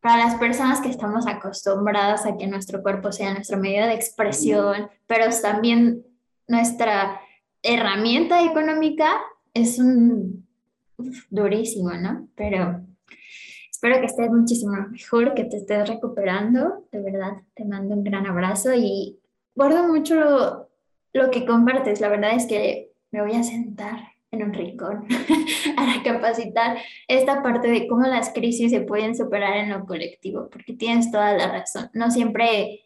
para 0.01 0.25
las 0.25 0.37
personas 0.37 0.81
que 0.81 0.89
estamos 0.89 1.27
acostumbradas 1.27 2.27
a 2.27 2.37
que 2.37 2.47
nuestro 2.47 2.83
cuerpo 2.83 3.13
sea 3.13 3.35
nuestro 3.35 3.59
medio 3.59 3.87
de 3.87 3.95
expresión, 3.95 4.89
pero 5.07 5.27
también 5.43 6.05
nuestra 6.47 7.21
herramienta 7.63 8.45
económica 8.45 9.21
es 9.53 9.79
un 9.79 10.47
durísimo, 11.31 11.91
¿no? 11.95 12.29
Pero 12.37 12.83
espero 13.71 14.01
que 14.01 14.07
estés 14.07 14.31
muchísimo 14.31 14.73
mejor, 14.91 15.35
que 15.35 15.45
te 15.45 15.59
estés 15.59 15.89
recuperando. 15.89 16.87
De 16.93 17.01
verdad, 17.01 17.43
te 17.55 17.65
mando 17.65 17.95
un 17.95 18.05
gran 18.05 18.27
abrazo 18.27 18.73
y 18.75 19.19
guardo 19.55 19.89
mucho 19.89 20.69
lo 21.13 21.31
que 21.31 21.47
compartes. 21.47 22.01
La 22.01 22.09
verdad 22.09 22.35
es 22.35 22.47
que 22.47 22.93
me 23.11 23.23
voy 23.23 23.35
a 23.35 23.43
sentar 23.43 24.16
en 24.37 24.45
un 24.45 24.55
rincón 24.55 25.07
a 25.77 26.03
capacitar 26.03 26.79
esta 27.09 27.43
parte 27.43 27.69
de 27.69 27.89
cómo 27.89 28.07
las 28.07 28.33
crisis 28.33 28.71
se 28.71 28.81
pueden 28.81 29.17
superar 29.17 29.57
en 29.57 29.71
lo 29.71 29.85
colectivo, 29.85 30.49
porque 30.51 30.75
tienes 30.75 31.11
toda 31.11 31.33
la 31.37 31.51
razón. 31.51 31.91
No 31.95 32.11
siempre 32.11 32.85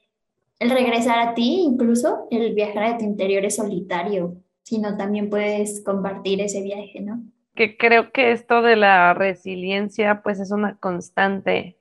el 0.58 0.70
regresar 0.70 1.18
a 1.18 1.34
ti, 1.34 1.62
incluso 1.66 2.26
el 2.30 2.54
viajar 2.54 2.84
a 2.84 2.98
tu 2.98 3.04
interior 3.04 3.44
es 3.44 3.56
solitario 3.56 4.36
sino 4.70 4.96
también 4.96 5.30
puedes 5.30 5.82
compartir 5.84 6.40
ese 6.40 6.62
viaje, 6.62 7.00
¿no? 7.00 7.24
Que 7.56 7.76
creo 7.76 8.12
que 8.12 8.30
esto 8.30 8.62
de 8.62 8.76
la 8.76 9.12
resiliencia 9.14 10.22
pues 10.22 10.38
es 10.38 10.52
una 10.52 10.76
constante 10.78 11.76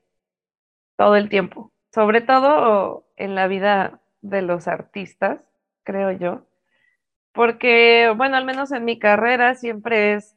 todo 0.97 1.15
el 1.15 1.29
tiempo, 1.29 1.71
sobre 1.93 2.21
todo 2.21 3.05
en 3.15 3.35
la 3.35 3.47
vida 3.47 4.01
de 4.21 4.41
los 4.41 4.67
artistas, 4.67 5.39
creo 5.83 6.11
yo, 6.11 6.47
porque 7.33 8.13
bueno, 8.15 8.37
al 8.37 8.45
menos 8.45 8.71
en 8.71 8.85
mi 8.85 8.99
carrera 8.99 9.55
siempre 9.55 10.13
es, 10.15 10.35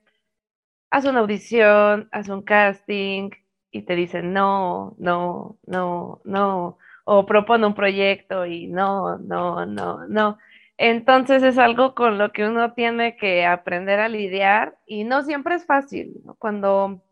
haz 0.91 1.05
una 1.07 1.21
audición, 1.21 2.09
haz 2.13 2.29
un 2.29 2.43
casting 2.43 3.31
y 3.71 3.83
te 3.83 3.95
dicen 3.97 4.33
no, 4.33 4.95
no, 4.99 5.59
no, 5.67 6.21
no, 6.25 6.79
o 7.05 7.27
propone 7.27 7.67
un 7.67 7.75
proyecto 7.75 8.47
y 8.47 8.67
no, 8.69 9.19
no, 9.19 9.67
no, 9.67 10.07
no. 10.09 10.39
Entonces 10.79 11.43
es 11.43 11.59
algo 11.59 11.95
con 11.95 12.19
lo 12.19 12.33
que 12.33 12.47
uno 12.47 12.73
tiene 12.75 13.17
que 13.17 13.45
aprender 13.47 14.01
a 14.01 14.09
lidiar 14.09 14.79
y 14.87 15.05
no 15.05 15.23
siempre 15.23 15.55
es 15.57 15.67
fácil, 15.67 16.15
Cuando, 16.39 17.03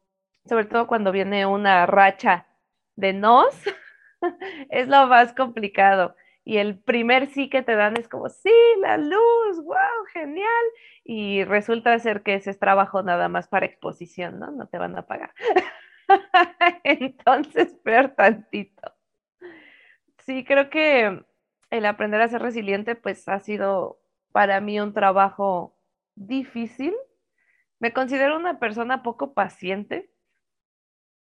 sobre 0.47 0.65
todo 0.67 0.87
cuando 0.87 1.13
viene 1.13 1.47
una 1.47 1.87
racha 1.87 2.47
de 2.97 3.13
nos, 3.13 3.55
es 4.71 4.89
lo 4.89 5.07
más 5.07 5.33
complicado. 5.35 6.15
Y 6.45 6.57
el 6.59 6.79
primer 6.79 7.29
sí 7.29 7.49
que 7.51 7.63
te 7.63 7.77
dan 7.77 7.97
es 7.97 8.09
como, 8.09 8.29
sí, 8.29 8.53
la 8.81 8.97
luz, 8.97 9.63
wow, 9.63 10.05
genial. 10.13 10.65
Y 11.05 11.45
resulta 11.45 11.99
ser 11.99 12.23
que 12.23 12.35
ese 12.35 12.51
es 12.51 12.59
trabajo 12.59 13.03
nada 13.03 13.29
más 13.29 13.49
para 13.49 13.67
exposición, 13.67 14.39
¿no? 14.39 14.51
No 14.51 14.67
te 14.69 14.79
van 14.79 14.97
a 14.97 15.07
pagar. 15.07 15.33
Entonces, 16.85 17.75
peor 17.85 18.11
tantito. 18.17 18.93
Sí, 20.19 20.45
creo 20.45 20.71
que 20.71 21.25
el 21.71 21.87
aprender 21.87 22.21
a 22.21 22.29
ser 22.29 22.43
resiliente, 22.43 22.95
pues 22.95 23.29
ha 23.29 23.39
sido 23.41 24.01
para 24.33 24.61
mí 24.61 24.81
un 24.81 24.93
trabajo 24.93 25.77
difícil. 26.15 26.95
Me 27.79 27.93
considero 27.93 28.37
una 28.37 28.59
persona 28.59 29.03
poco 29.03 29.35
paciente, 29.35 30.10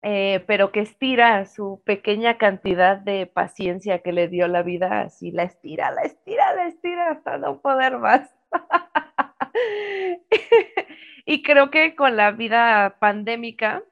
eh, 0.04 0.44
pero 0.48 0.72
que 0.72 0.82
estira 0.82 1.46
su 1.46 1.82
pequeña 1.86 2.38
cantidad 2.38 2.98
de 2.98 3.26
paciencia 3.26 4.00
que 4.00 4.14
le 4.14 4.28
dio 4.28 4.48
la 4.48 4.64
vida, 4.64 5.02
así 5.02 5.32
la 5.32 5.44
estira, 5.44 5.92
la 5.92 6.04
estira, 6.04 6.54
la 6.56 6.68
estira 6.68 7.12
hasta 7.12 7.38
no 7.38 7.62
poder 7.62 7.98
más. 7.98 8.30
y 11.26 11.44
creo 11.44 11.72
que 11.72 11.96
con 11.96 12.18
la 12.18 12.32
vida 12.32 12.98
pandémica, 13.00 13.84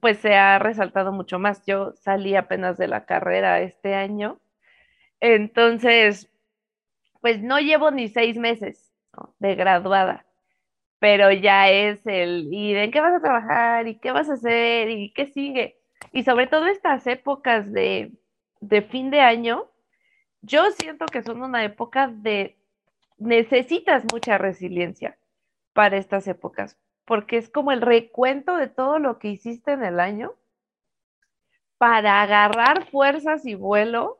pues 0.00 0.18
se 0.18 0.36
ha 0.36 0.58
resaltado 0.58 1.12
mucho 1.12 1.38
más. 1.38 1.64
Yo 1.66 1.92
salí 1.96 2.36
apenas 2.36 2.78
de 2.78 2.88
la 2.88 3.04
carrera 3.04 3.60
este 3.60 3.94
año 3.94 4.40
entonces, 5.20 6.30
pues 7.20 7.42
no 7.42 7.58
llevo 7.58 7.90
ni 7.90 8.08
seis 8.08 8.36
meses 8.36 8.92
de 9.38 9.54
graduada, 9.56 10.26
pero 10.98 11.30
ya 11.30 11.70
es 11.70 12.04
el, 12.06 12.48
¿y 12.52 12.74
en 12.74 12.90
qué 12.90 13.00
vas 13.00 13.14
a 13.14 13.20
trabajar? 13.20 13.86
¿Y 13.86 13.98
qué 13.98 14.12
vas 14.12 14.28
a 14.28 14.34
hacer? 14.34 14.90
¿Y 14.90 15.12
qué 15.12 15.26
sigue? 15.26 15.78
Y 16.12 16.24
sobre 16.24 16.46
todo 16.46 16.66
estas 16.66 17.06
épocas 17.06 17.72
de, 17.72 18.12
de 18.60 18.82
fin 18.82 19.10
de 19.10 19.20
año, 19.20 19.70
yo 20.42 20.70
siento 20.72 21.06
que 21.06 21.22
son 21.22 21.42
una 21.42 21.64
época 21.64 22.08
de, 22.08 22.58
necesitas 23.18 24.04
mucha 24.12 24.38
resiliencia 24.38 25.18
para 25.72 25.96
estas 25.96 26.26
épocas, 26.26 26.76
porque 27.04 27.36
es 27.36 27.48
como 27.48 27.72
el 27.72 27.80
recuento 27.80 28.56
de 28.56 28.68
todo 28.68 28.98
lo 28.98 29.18
que 29.18 29.28
hiciste 29.28 29.72
en 29.72 29.84
el 29.84 30.00
año 30.00 30.34
para 31.76 32.22
agarrar 32.22 32.86
fuerzas 32.86 33.46
y 33.46 33.54
vuelo 33.54 34.17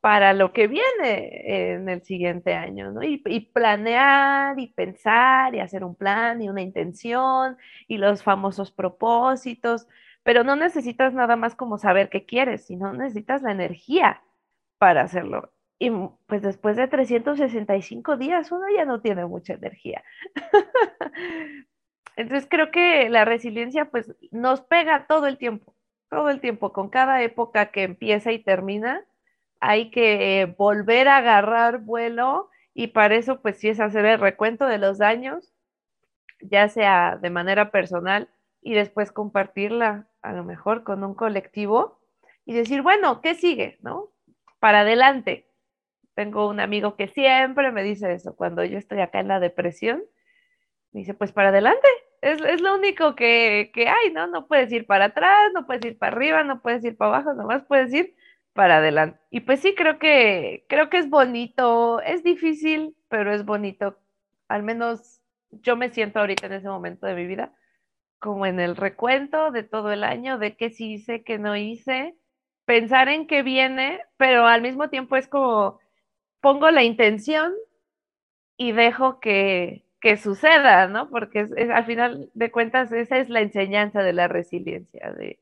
para 0.00 0.32
lo 0.32 0.52
que 0.52 0.66
viene 0.66 1.72
en 1.74 1.88
el 1.88 2.02
siguiente 2.02 2.54
año, 2.54 2.90
¿no? 2.92 3.02
Y, 3.02 3.22
y, 3.26 3.40
planear 3.40 4.58
y 4.58 4.68
pensar 4.68 5.54
y 5.54 5.60
hacer 5.60 5.84
un 5.84 5.94
plan 5.94 6.40
y 6.42 6.48
una 6.48 6.62
intención 6.62 7.58
y 7.86 7.98
los 7.98 8.22
famosos 8.22 8.72
propósitos, 8.72 9.86
pero 10.22 10.44
no 10.44 10.56
necesitas 10.56 11.12
nada 11.14 11.36
más 11.36 11.54
como 11.54 11.78
saber 11.78 12.08
qué 12.08 12.24
quieres, 12.24 12.66
sino 12.66 12.92
necesitas 12.92 13.42
la 13.42 13.52
energía 13.52 14.22
para 14.78 15.02
hacerlo. 15.02 15.52
Y 15.78 15.90
pues 16.26 16.42
después 16.42 16.76
de 16.76 16.88
365 16.88 18.16
días 18.18 18.52
uno 18.52 18.66
ya 18.74 18.84
no 18.84 19.00
tiene 19.00 19.26
mucha 19.26 19.54
energía. 19.54 20.04
Entonces 22.16 22.46
creo 22.50 22.70
que 22.70 23.08
la 23.08 23.24
resiliencia 23.24 23.90
pues 23.90 24.14
nos 24.30 24.60
pega 24.60 25.06
todo 25.06 25.26
el 25.26 25.38
tiempo, 25.38 25.74
todo 26.10 26.28
el 26.28 26.40
tiempo, 26.40 26.72
con 26.72 26.90
cada 26.90 27.22
época 27.22 27.70
que 27.70 27.82
empieza 27.82 28.30
y 28.32 28.38
termina, 28.40 29.04
hay 29.60 29.90
que 29.90 30.54
volver 30.58 31.08
a 31.08 31.18
agarrar 31.18 31.78
vuelo 31.78 32.50
y 32.74 32.88
para 32.88 33.14
eso 33.14 33.40
pues 33.40 33.58
sí 33.58 33.68
es 33.68 33.78
hacer 33.78 34.06
el 34.06 34.18
recuento 34.18 34.66
de 34.66 34.78
los 34.78 34.98
daños, 34.98 35.52
ya 36.40 36.68
sea 36.68 37.18
de 37.20 37.30
manera 37.30 37.70
personal 37.70 38.28
y 38.62 38.74
después 38.74 39.12
compartirla 39.12 40.08
a 40.22 40.32
lo 40.32 40.44
mejor 40.44 40.82
con 40.82 41.04
un 41.04 41.14
colectivo 41.14 42.00
y 42.46 42.54
decir, 42.54 42.82
bueno, 42.82 43.20
¿qué 43.20 43.34
sigue? 43.34 43.78
¿No? 43.82 44.10
Para 44.58 44.80
adelante. 44.80 45.46
Tengo 46.14 46.48
un 46.48 46.60
amigo 46.60 46.96
que 46.96 47.08
siempre 47.08 47.70
me 47.70 47.82
dice 47.82 48.12
eso 48.12 48.34
cuando 48.34 48.64
yo 48.64 48.78
estoy 48.78 49.00
acá 49.00 49.20
en 49.20 49.28
la 49.28 49.40
depresión. 49.40 50.02
Me 50.92 51.00
dice, 51.00 51.14
pues 51.14 51.32
para 51.32 51.50
adelante. 51.50 51.86
Es, 52.22 52.60
lo 52.60 52.74
único 52.74 53.14
que, 53.14 53.70
que, 53.72 53.88
hay, 53.88 54.12
¿no? 54.12 54.26
No 54.26 54.46
puedes 54.46 54.70
ir 54.72 54.86
para 54.86 55.06
atrás, 55.06 55.52
no 55.54 55.66
puedes 55.66 55.84
ir 55.84 55.98
para 55.98 56.14
arriba, 56.14 56.44
no 56.44 56.60
puedes 56.60 56.84
ir 56.84 56.96
para 56.96 57.16
abajo, 57.16 57.32
nomás 57.32 57.62
puedes 57.64 57.94
ir 57.94 58.14
para 58.52 58.78
adelante. 58.78 59.18
Y 59.30 59.40
pues 59.40 59.60
sí, 59.60 59.74
creo 59.74 59.98
que, 59.98 60.64
creo 60.68 60.90
que 60.90 60.98
es 60.98 61.08
bonito, 61.10 62.00
es 62.02 62.22
difícil, 62.22 62.96
pero 63.08 63.32
es 63.32 63.44
bonito. 63.44 63.98
Al 64.48 64.62
menos 64.62 65.20
yo 65.50 65.76
me 65.76 65.90
siento 65.90 66.20
ahorita 66.20 66.46
en 66.46 66.54
ese 66.54 66.68
momento 66.68 67.06
de 67.06 67.14
mi 67.14 67.26
vida 67.26 67.52
como 68.20 68.46
en 68.46 68.60
el 68.60 68.76
recuento 68.76 69.50
de 69.50 69.64
todo 69.64 69.90
el 69.92 70.04
año, 70.04 70.38
de 70.38 70.54
qué 70.54 70.70
sí 70.70 70.92
hice, 70.92 71.24
qué 71.24 71.38
no 71.38 71.56
hice, 71.56 72.14
pensar 72.66 73.08
en 73.08 73.26
qué 73.26 73.42
viene, 73.42 74.00
pero 74.18 74.46
al 74.46 74.62
mismo 74.62 74.90
tiempo 74.90 75.16
es 75.16 75.26
como 75.26 75.80
pongo 76.40 76.70
la 76.70 76.84
intención 76.84 77.52
y 78.56 78.72
dejo 78.72 79.20
que, 79.20 79.84
que 80.00 80.16
suceda, 80.18 80.86
¿no? 80.86 81.08
Porque 81.10 81.48
al 81.74 81.84
final 81.86 82.30
de 82.34 82.50
cuentas 82.50 82.92
esa 82.92 83.18
es 83.18 83.30
la 83.30 83.40
enseñanza 83.40 84.02
de 84.02 84.12
la 84.12 84.28
resiliencia, 84.28 85.12
de 85.12 85.40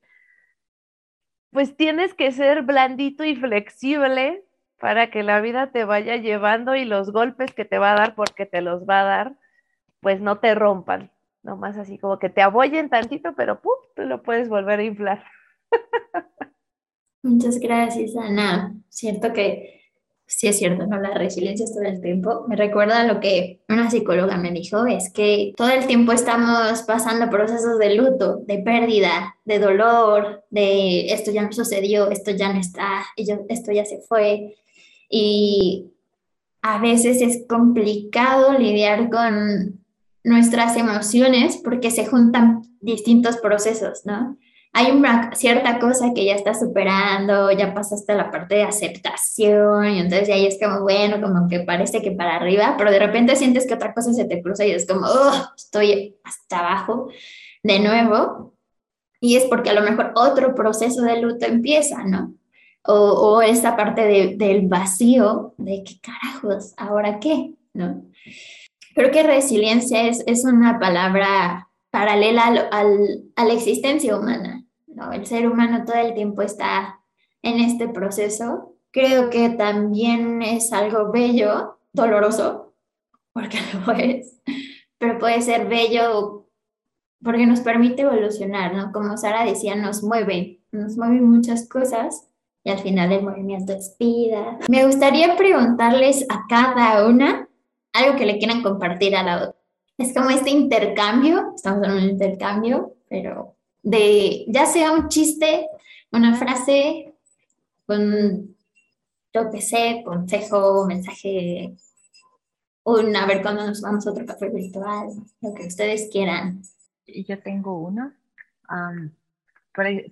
pues 1.50 1.76
tienes 1.76 2.14
que 2.14 2.32
ser 2.32 2.62
blandito 2.62 3.24
y 3.24 3.36
flexible 3.36 4.44
para 4.78 5.10
que 5.10 5.22
la 5.22 5.40
vida 5.40 5.70
te 5.72 5.84
vaya 5.84 6.16
llevando 6.16 6.74
y 6.74 6.84
los 6.84 7.12
golpes 7.12 7.52
que 7.52 7.64
te 7.64 7.78
va 7.78 7.92
a 7.92 7.96
dar 7.96 8.14
porque 8.14 8.46
te 8.46 8.60
los 8.60 8.88
va 8.88 9.00
a 9.00 9.04
dar, 9.04 9.36
pues 10.00 10.20
no 10.20 10.38
te 10.38 10.54
rompan, 10.54 11.10
nomás 11.42 11.76
así 11.76 11.98
como 11.98 12.18
que 12.18 12.28
te 12.28 12.42
apoyen 12.42 12.88
tantito, 12.88 13.34
pero 13.34 13.60
¡pum! 13.60 13.74
tú 13.96 14.02
lo 14.02 14.22
puedes 14.22 14.48
volver 14.48 14.80
a 14.80 14.84
inflar. 14.84 15.24
Muchas 17.22 17.58
gracias, 17.58 18.16
Ana. 18.16 18.76
Cierto 18.88 19.32
que 19.32 19.77
sí 20.28 20.46
es 20.46 20.58
cierto, 20.58 20.86
¿no? 20.86 21.00
La 21.00 21.14
resiliencia 21.14 21.64
es 21.64 21.72
todo 21.72 21.82
el 21.82 22.00
tiempo. 22.00 22.44
Me 22.48 22.54
recuerda 22.54 23.04
lo 23.04 23.18
que 23.18 23.60
una 23.68 23.90
psicóloga 23.90 24.36
me 24.36 24.52
dijo, 24.52 24.86
es 24.86 25.10
que 25.10 25.54
todo 25.56 25.70
el 25.70 25.86
tiempo 25.86 26.12
estamos 26.12 26.82
pasando 26.82 27.30
procesos 27.30 27.78
de 27.78 27.94
luto, 27.94 28.42
de 28.46 28.58
pérdida, 28.58 29.36
de 29.46 29.58
dolor, 29.58 30.44
de 30.50 31.12
esto 31.12 31.32
ya 31.32 31.42
no 31.42 31.52
sucedió, 31.52 32.10
esto 32.10 32.30
ya 32.30 32.52
no 32.52 32.60
está, 32.60 33.06
esto 33.16 33.72
ya 33.72 33.86
se 33.86 34.00
fue. 34.02 34.54
Y 35.08 35.86
a 36.60 36.78
veces 36.78 37.22
es 37.22 37.46
complicado 37.48 38.52
lidiar 38.58 39.08
con 39.08 39.80
nuestras 40.24 40.76
emociones 40.76 41.56
porque 41.56 41.90
se 41.90 42.06
juntan 42.06 42.62
distintos 42.80 43.38
procesos, 43.38 44.04
¿no? 44.04 44.36
Hay 44.72 44.90
una 44.90 45.34
cierta 45.34 45.78
cosa 45.78 46.12
que 46.14 46.24
ya 46.24 46.34
estás 46.34 46.60
superando, 46.60 47.50
ya 47.50 47.74
pasaste 47.74 48.14
la 48.14 48.30
parte 48.30 48.56
de 48.56 48.62
aceptación 48.64 49.88
y 49.88 49.98
entonces 50.00 50.28
ahí 50.28 50.46
es 50.46 50.58
como, 50.62 50.82
bueno, 50.82 51.20
como 51.20 51.48
que 51.48 51.60
parece 51.60 52.02
que 52.02 52.12
para 52.12 52.36
arriba, 52.36 52.74
pero 52.76 52.90
de 52.90 52.98
repente 52.98 53.36
sientes 53.36 53.66
que 53.66 53.74
otra 53.74 53.94
cosa 53.94 54.12
se 54.12 54.26
te 54.26 54.42
cruza 54.42 54.64
y 54.66 54.72
es 54.72 54.86
como, 54.86 55.06
oh, 55.06 55.32
estoy 55.56 56.16
hasta 56.24 56.60
abajo 56.60 57.08
de 57.62 57.80
nuevo. 57.80 58.54
Y 59.20 59.36
es 59.36 59.44
porque 59.46 59.70
a 59.70 59.74
lo 59.74 59.82
mejor 59.82 60.12
otro 60.14 60.54
proceso 60.54 61.02
de 61.02 61.20
luto 61.20 61.46
empieza, 61.46 62.04
¿no? 62.04 62.34
O, 62.84 62.94
o 62.94 63.42
esa 63.42 63.76
parte 63.76 64.02
de, 64.02 64.36
del 64.36 64.68
vacío, 64.68 65.54
de 65.58 65.82
qué 65.84 65.94
carajos, 66.00 66.74
ahora 66.76 67.18
qué, 67.18 67.54
¿no? 67.74 68.04
Creo 68.94 69.10
que 69.10 69.22
resiliencia 69.24 70.02
es, 70.02 70.22
es 70.26 70.44
una 70.44 70.78
palabra 70.78 71.67
paralela 71.90 72.46
al, 72.70 73.30
a 73.36 73.44
la 73.44 73.52
existencia 73.52 74.16
humana. 74.16 74.64
¿no? 74.86 75.12
El 75.12 75.26
ser 75.26 75.48
humano 75.48 75.84
todo 75.84 75.96
el 75.96 76.14
tiempo 76.14 76.42
está 76.42 77.00
en 77.42 77.60
este 77.60 77.88
proceso. 77.88 78.74
Creo 78.90 79.30
que 79.30 79.50
también 79.50 80.42
es 80.42 80.72
algo 80.72 81.12
bello, 81.12 81.78
doloroso, 81.92 82.74
porque 83.32 83.58
lo 83.86 83.92
es, 83.92 84.40
pero 84.98 85.18
puede 85.18 85.42
ser 85.42 85.68
bello 85.68 86.46
porque 87.22 87.46
nos 87.46 87.60
permite 87.60 88.02
evolucionar, 88.02 88.74
¿no? 88.74 88.92
Como 88.92 89.16
Sara 89.16 89.44
decía, 89.44 89.74
nos 89.74 90.04
mueve, 90.04 90.60
nos 90.70 90.96
mueven 90.96 91.28
muchas 91.28 91.68
cosas 91.68 92.28
y 92.62 92.70
al 92.70 92.78
final 92.78 93.10
el 93.12 93.22
movimiento 93.22 93.72
es 93.72 93.96
vida. 93.98 94.58
Me 94.68 94.84
gustaría 94.86 95.36
preguntarles 95.36 96.24
a 96.28 96.44
cada 96.48 97.06
una 97.08 97.48
algo 97.92 98.16
que 98.16 98.26
le 98.26 98.38
quieran 98.38 98.62
compartir 98.62 99.16
a 99.16 99.22
la 99.22 99.36
otra 99.36 99.57
es 99.98 100.14
como 100.14 100.30
este 100.30 100.50
intercambio, 100.50 101.52
estamos 101.56 101.84
en 101.86 101.92
un 101.92 102.02
intercambio, 102.04 102.94
pero 103.08 103.56
de 103.82 104.44
ya 104.46 104.64
sea 104.64 104.92
un 104.92 105.08
chiste, 105.08 105.66
una 106.12 106.36
frase, 106.36 107.14
con, 107.84 108.56
yo 109.34 109.50
sé, 109.60 110.02
consejo, 110.04 110.86
mensaje, 110.86 111.74
un, 112.84 113.16
a 113.16 113.26
ver 113.26 113.42
cuándo 113.42 113.66
nos 113.66 113.80
vamos 113.80 114.06
a 114.06 114.10
otro 114.12 114.24
café 114.24 114.48
virtual, 114.50 115.08
lo 115.40 115.54
que 115.54 115.66
ustedes 115.66 116.08
quieran. 116.12 116.62
Yo 117.06 117.42
tengo 117.42 117.78
uno. 117.80 118.12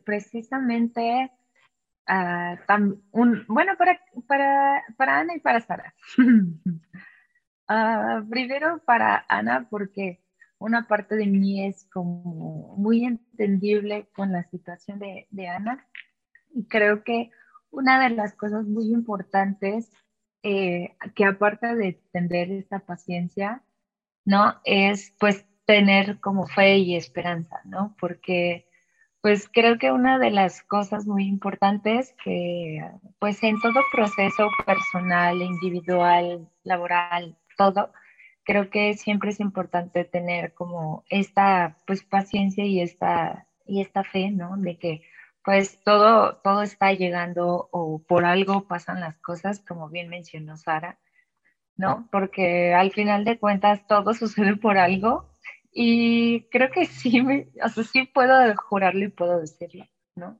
precisamente, 0.04 1.30
un, 3.12 3.44
bueno, 3.46 3.72
para, 3.78 4.00
para, 4.26 4.82
para 4.96 5.20
Ana 5.20 5.36
y 5.36 5.40
para 5.40 5.60
Sara. 5.60 5.94
Uh, 7.68 8.28
primero 8.28 8.80
para 8.84 9.24
Ana, 9.28 9.66
porque 9.68 10.20
una 10.58 10.86
parte 10.86 11.16
de 11.16 11.26
mí 11.26 11.66
es 11.66 11.84
como 11.92 12.76
muy 12.76 13.04
entendible 13.04 14.08
con 14.14 14.32
la 14.32 14.44
situación 14.44 14.98
de, 14.98 15.26
de 15.30 15.48
Ana. 15.48 15.86
Y 16.54 16.66
creo 16.66 17.02
que 17.02 17.30
una 17.70 18.02
de 18.08 18.14
las 18.14 18.34
cosas 18.34 18.66
muy 18.66 18.86
importantes, 18.92 19.90
eh, 20.42 20.96
que 21.14 21.24
aparte 21.24 21.74
de 21.74 22.00
tener 22.12 22.50
esta 22.52 22.78
paciencia, 22.78 23.62
¿no? 24.24 24.60
Es 24.64 25.14
pues 25.18 25.44
tener 25.66 26.20
como 26.20 26.46
fe 26.46 26.78
y 26.78 26.96
esperanza, 26.96 27.60
¿no? 27.64 27.96
Porque 28.00 28.68
pues 29.20 29.48
creo 29.52 29.76
que 29.78 29.90
una 29.90 30.18
de 30.18 30.30
las 30.30 30.62
cosas 30.62 31.06
muy 31.06 31.26
importantes 31.26 32.14
que 32.22 32.80
pues 33.18 33.42
en 33.42 33.60
todo 33.60 33.80
proceso 33.92 34.48
personal, 34.64 35.42
individual, 35.42 36.48
laboral, 36.62 37.36
todo, 37.56 37.92
creo 38.44 38.70
que 38.70 38.94
siempre 38.94 39.30
es 39.30 39.40
importante 39.40 40.04
tener 40.04 40.54
como 40.54 41.04
esta 41.10 41.76
pues 41.86 42.04
paciencia 42.04 42.64
y 42.64 42.80
esta, 42.80 43.46
y 43.66 43.80
esta 43.80 44.04
fe, 44.04 44.30
¿no? 44.30 44.56
De 44.56 44.78
que 44.78 45.02
pues 45.44 45.80
todo, 45.84 46.38
todo 46.38 46.62
está 46.62 46.92
llegando 46.92 47.68
o 47.70 48.02
por 48.02 48.24
algo 48.24 48.66
pasan 48.66 49.00
las 49.00 49.16
cosas, 49.18 49.60
como 49.60 49.88
bien 49.88 50.08
mencionó 50.08 50.56
Sara, 50.56 50.98
¿no? 51.76 52.08
Porque 52.10 52.74
al 52.74 52.90
final 52.92 53.24
de 53.24 53.38
cuentas 53.38 53.86
todo 53.86 54.14
sucede 54.14 54.56
por 54.56 54.78
algo 54.78 55.30
y 55.72 56.48
creo 56.50 56.70
que 56.70 56.86
sí, 56.86 57.22
me, 57.22 57.48
o 57.62 57.68
sea, 57.68 57.84
sí 57.84 58.04
puedo 58.04 58.34
jurarlo 58.56 59.04
y 59.04 59.08
puedo 59.08 59.40
decirlo, 59.40 59.86
¿no? 60.14 60.38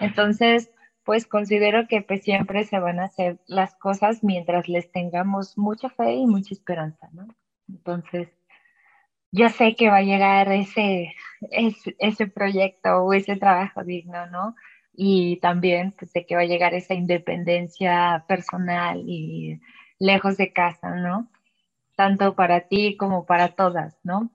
Entonces, 0.00 0.70
pues 1.08 1.26
considero 1.26 1.88
que 1.88 2.02
pues 2.02 2.22
siempre 2.22 2.64
se 2.64 2.78
van 2.78 3.00
a 3.00 3.04
hacer 3.04 3.38
las 3.46 3.74
cosas 3.76 4.22
mientras 4.22 4.68
les 4.68 4.92
tengamos 4.92 5.56
mucha 5.56 5.88
fe 5.88 6.12
y 6.12 6.26
mucha 6.26 6.52
esperanza, 6.52 7.08
¿no? 7.12 7.26
Entonces, 7.66 8.28
yo 9.32 9.48
sé 9.48 9.74
que 9.74 9.88
va 9.88 9.96
a 9.96 10.02
llegar 10.02 10.52
ese, 10.52 11.14
ese, 11.50 11.96
ese 11.98 12.26
proyecto 12.26 12.90
o 12.98 13.14
ese 13.14 13.36
trabajo 13.36 13.84
digno, 13.84 14.26
¿no? 14.26 14.54
Y 14.92 15.38
también 15.38 15.94
pues, 15.98 16.10
sé 16.10 16.26
que 16.26 16.36
va 16.36 16.42
a 16.42 16.44
llegar 16.44 16.74
esa 16.74 16.92
independencia 16.92 18.26
personal 18.28 19.02
y 19.06 19.62
lejos 19.98 20.36
de 20.36 20.52
casa, 20.52 20.94
¿no? 20.94 21.30
Tanto 21.96 22.34
para 22.34 22.68
ti 22.68 22.98
como 22.98 23.24
para 23.24 23.54
todas, 23.54 23.98
¿no? 24.04 24.30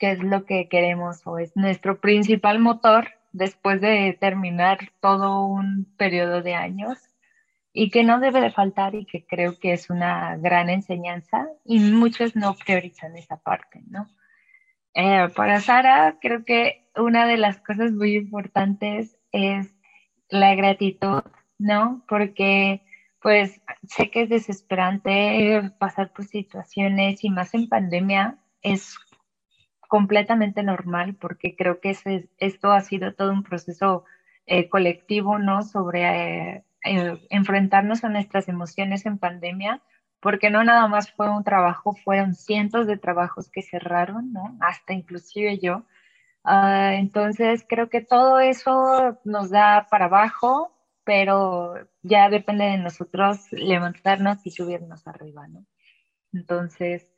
Que 0.00 0.10
es 0.10 0.18
lo 0.18 0.44
que 0.44 0.68
queremos 0.68 1.24
o 1.24 1.38
es 1.38 1.56
nuestro 1.56 2.00
principal 2.00 2.58
motor 2.58 3.19
después 3.32 3.80
de 3.80 4.16
terminar 4.18 4.78
todo 5.00 5.44
un 5.46 5.86
periodo 5.96 6.42
de 6.42 6.54
años, 6.54 6.98
y 7.72 7.90
que 7.90 8.02
no 8.02 8.20
debe 8.20 8.40
de 8.40 8.50
faltar 8.50 8.94
y 8.94 9.06
que 9.06 9.24
creo 9.24 9.58
que 9.58 9.72
es 9.72 9.90
una 9.90 10.36
gran 10.36 10.68
enseñanza 10.68 11.48
y 11.64 11.78
muchos 11.78 12.34
no 12.34 12.54
priorizan 12.54 13.16
esa 13.16 13.36
parte, 13.36 13.82
¿no? 13.88 14.08
Eh, 14.94 15.28
para 15.36 15.60
Sara, 15.60 16.18
creo 16.20 16.44
que 16.44 16.88
una 16.96 17.26
de 17.26 17.36
las 17.36 17.60
cosas 17.60 17.92
muy 17.92 18.16
importantes 18.16 19.16
es 19.30 19.72
la 20.28 20.54
gratitud, 20.56 21.22
¿no? 21.58 22.04
Porque 22.08 22.82
pues 23.22 23.60
sé 23.84 24.10
que 24.10 24.22
es 24.22 24.28
desesperante 24.30 25.70
pasar 25.78 26.12
por 26.12 26.24
situaciones 26.24 27.22
y 27.22 27.30
más 27.30 27.54
en 27.54 27.68
pandemia 27.68 28.38
es 28.62 28.98
completamente 29.90 30.62
normal 30.62 31.16
porque 31.16 31.56
creo 31.56 31.80
que 31.80 31.96
esto 32.38 32.70
ha 32.70 32.80
sido 32.80 33.12
todo 33.12 33.32
un 33.32 33.42
proceso 33.42 34.04
eh, 34.46 34.68
colectivo, 34.68 35.40
¿no? 35.40 35.62
Sobre 35.62 36.04
eh, 36.54 36.64
eh, 36.84 37.26
enfrentarnos 37.28 38.04
a 38.04 38.08
nuestras 38.08 38.48
emociones 38.48 39.04
en 39.04 39.18
pandemia, 39.18 39.82
porque 40.20 40.48
no 40.48 40.62
nada 40.62 40.86
más 40.86 41.10
fue 41.10 41.28
un 41.28 41.42
trabajo, 41.42 41.92
fueron 42.04 42.34
cientos 42.34 42.86
de 42.86 42.98
trabajos 42.98 43.50
que 43.50 43.62
cerraron, 43.62 44.32
¿no? 44.32 44.56
Hasta 44.60 44.92
inclusive 44.92 45.58
yo. 45.58 45.84
Ah, 46.44 46.94
entonces 46.94 47.66
creo 47.68 47.90
que 47.90 48.00
todo 48.00 48.38
eso 48.38 49.18
nos 49.24 49.50
da 49.50 49.88
para 49.90 50.04
abajo, 50.04 50.72
pero 51.02 51.74
ya 52.02 52.30
depende 52.30 52.66
de 52.66 52.78
nosotros 52.78 53.50
levantarnos 53.50 54.46
y 54.46 54.52
subirnos 54.52 55.04
arriba, 55.08 55.48
¿no? 55.48 55.66
Entonces, 56.32 57.10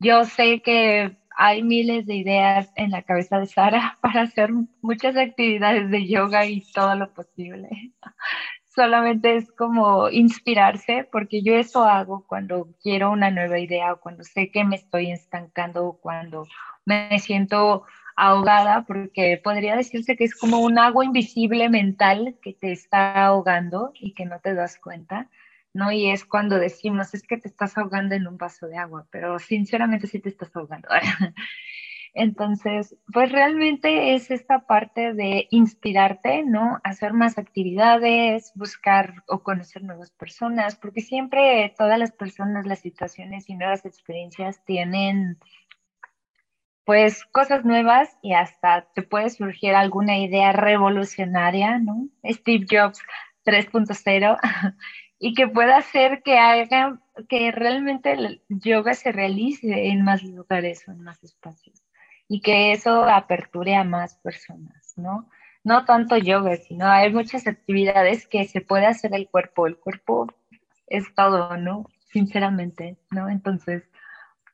yo 0.00 0.24
sé 0.24 0.62
que 0.62 1.16
hay 1.36 1.62
miles 1.62 2.06
de 2.06 2.16
ideas 2.16 2.72
en 2.76 2.90
la 2.90 3.02
cabeza 3.02 3.38
de 3.38 3.46
Sara 3.46 3.98
para 4.02 4.22
hacer 4.22 4.50
muchas 4.82 5.16
actividades 5.16 5.90
de 5.90 6.06
yoga 6.06 6.46
y 6.46 6.62
todo 6.72 6.94
lo 6.94 7.12
posible. 7.12 7.68
Solamente 8.74 9.36
es 9.36 9.50
como 9.52 10.08
inspirarse, 10.08 11.08
porque 11.10 11.42
yo 11.42 11.54
eso 11.54 11.84
hago 11.84 12.24
cuando 12.28 12.68
quiero 12.80 13.10
una 13.10 13.30
nueva 13.30 13.58
idea 13.58 13.92
o 13.92 14.00
cuando 14.00 14.22
sé 14.22 14.50
que 14.52 14.64
me 14.64 14.76
estoy 14.76 15.10
estancando 15.10 15.84
o 15.84 15.98
cuando 15.98 16.46
me 16.84 17.18
siento 17.18 17.84
ahogada, 18.14 18.84
porque 18.86 19.40
podría 19.42 19.76
decirse 19.76 20.16
que 20.16 20.24
es 20.24 20.34
como 20.34 20.58
un 20.58 20.78
agua 20.78 21.04
invisible 21.04 21.68
mental 21.68 22.36
que 22.42 22.52
te 22.52 22.72
está 22.72 23.24
ahogando 23.24 23.92
y 23.94 24.12
que 24.12 24.26
no 24.26 24.40
te 24.40 24.54
das 24.54 24.78
cuenta. 24.78 25.28
¿No? 25.74 25.92
Y 25.92 26.10
es 26.10 26.24
cuando 26.24 26.58
decimos, 26.58 27.14
es 27.14 27.22
que 27.22 27.38
te 27.38 27.48
estás 27.48 27.76
ahogando 27.78 28.14
en 28.14 28.26
un 28.26 28.36
vaso 28.38 28.66
de 28.66 28.76
agua, 28.76 29.06
pero 29.10 29.38
sinceramente 29.38 30.06
sí 30.06 30.18
te 30.20 30.28
estás 30.28 30.54
ahogando. 30.56 30.88
Entonces, 32.14 32.96
pues 33.12 33.30
realmente 33.30 34.14
es 34.14 34.30
esta 34.30 34.66
parte 34.66 35.12
de 35.14 35.46
inspirarte, 35.50 36.42
¿no? 36.42 36.80
Hacer 36.82 37.12
más 37.12 37.38
actividades, 37.38 38.52
buscar 38.54 39.22
o 39.28 39.42
conocer 39.42 39.84
nuevas 39.84 40.10
personas, 40.10 40.74
porque 40.74 41.00
siempre 41.00 41.72
todas 41.76 41.98
las 41.98 42.12
personas, 42.12 42.66
las 42.66 42.80
situaciones 42.80 43.48
y 43.48 43.54
nuevas 43.54 43.84
experiencias 43.84 44.64
tienen 44.64 45.38
pues 46.84 47.24
cosas 47.26 47.66
nuevas 47.66 48.16
y 48.22 48.32
hasta 48.32 48.88
te 48.94 49.02
puede 49.02 49.28
surgir 49.28 49.74
alguna 49.74 50.18
idea 50.18 50.52
revolucionaria, 50.52 51.78
¿no? 51.78 52.08
Steve 52.24 52.64
Jobs 52.68 53.00
3.0 53.44 54.38
y 55.18 55.34
que 55.34 55.48
pueda 55.48 55.76
hacer 55.78 56.22
que 56.22 56.38
haga 56.38 57.00
que 57.28 57.50
realmente 57.50 58.12
el 58.12 58.42
yoga 58.48 58.94
se 58.94 59.12
realice 59.12 59.88
en 59.88 60.04
más 60.04 60.22
lugares 60.22 60.86
o 60.86 60.92
en 60.92 61.02
más 61.02 61.22
espacios 61.24 61.82
y 62.28 62.40
que 62.40 62.72
eso 62.72 63.04
aperture 63.04 63.74
a 63.74 63.84
más 63.84 64.16
personas, 64.16 64.92
¿no? 64.96 65.28
No 65.64 65.84
tanto 65.84 66.16
yoga, 66.16 66.56
sino 66.56 66.86
hay 66.86 67.12
muchas 67.12 67.46
actividades 67.46 68.28
que 68.28 68.44
se 68.44 68.60
puede 68.60 68.86
hacer 68.86 69.14
el 69.14 69.28
cuerpo. 69.28 69.66
El 69.66 69.76
cuerpo 69.76 70.28
es 70.86 71.12
todo, 71.14 71.56
¿no? 71.56 71.86
Sinceramente, 72.12 72.96
¿no? 73.10 73.28
Entonces, 73.28 73.82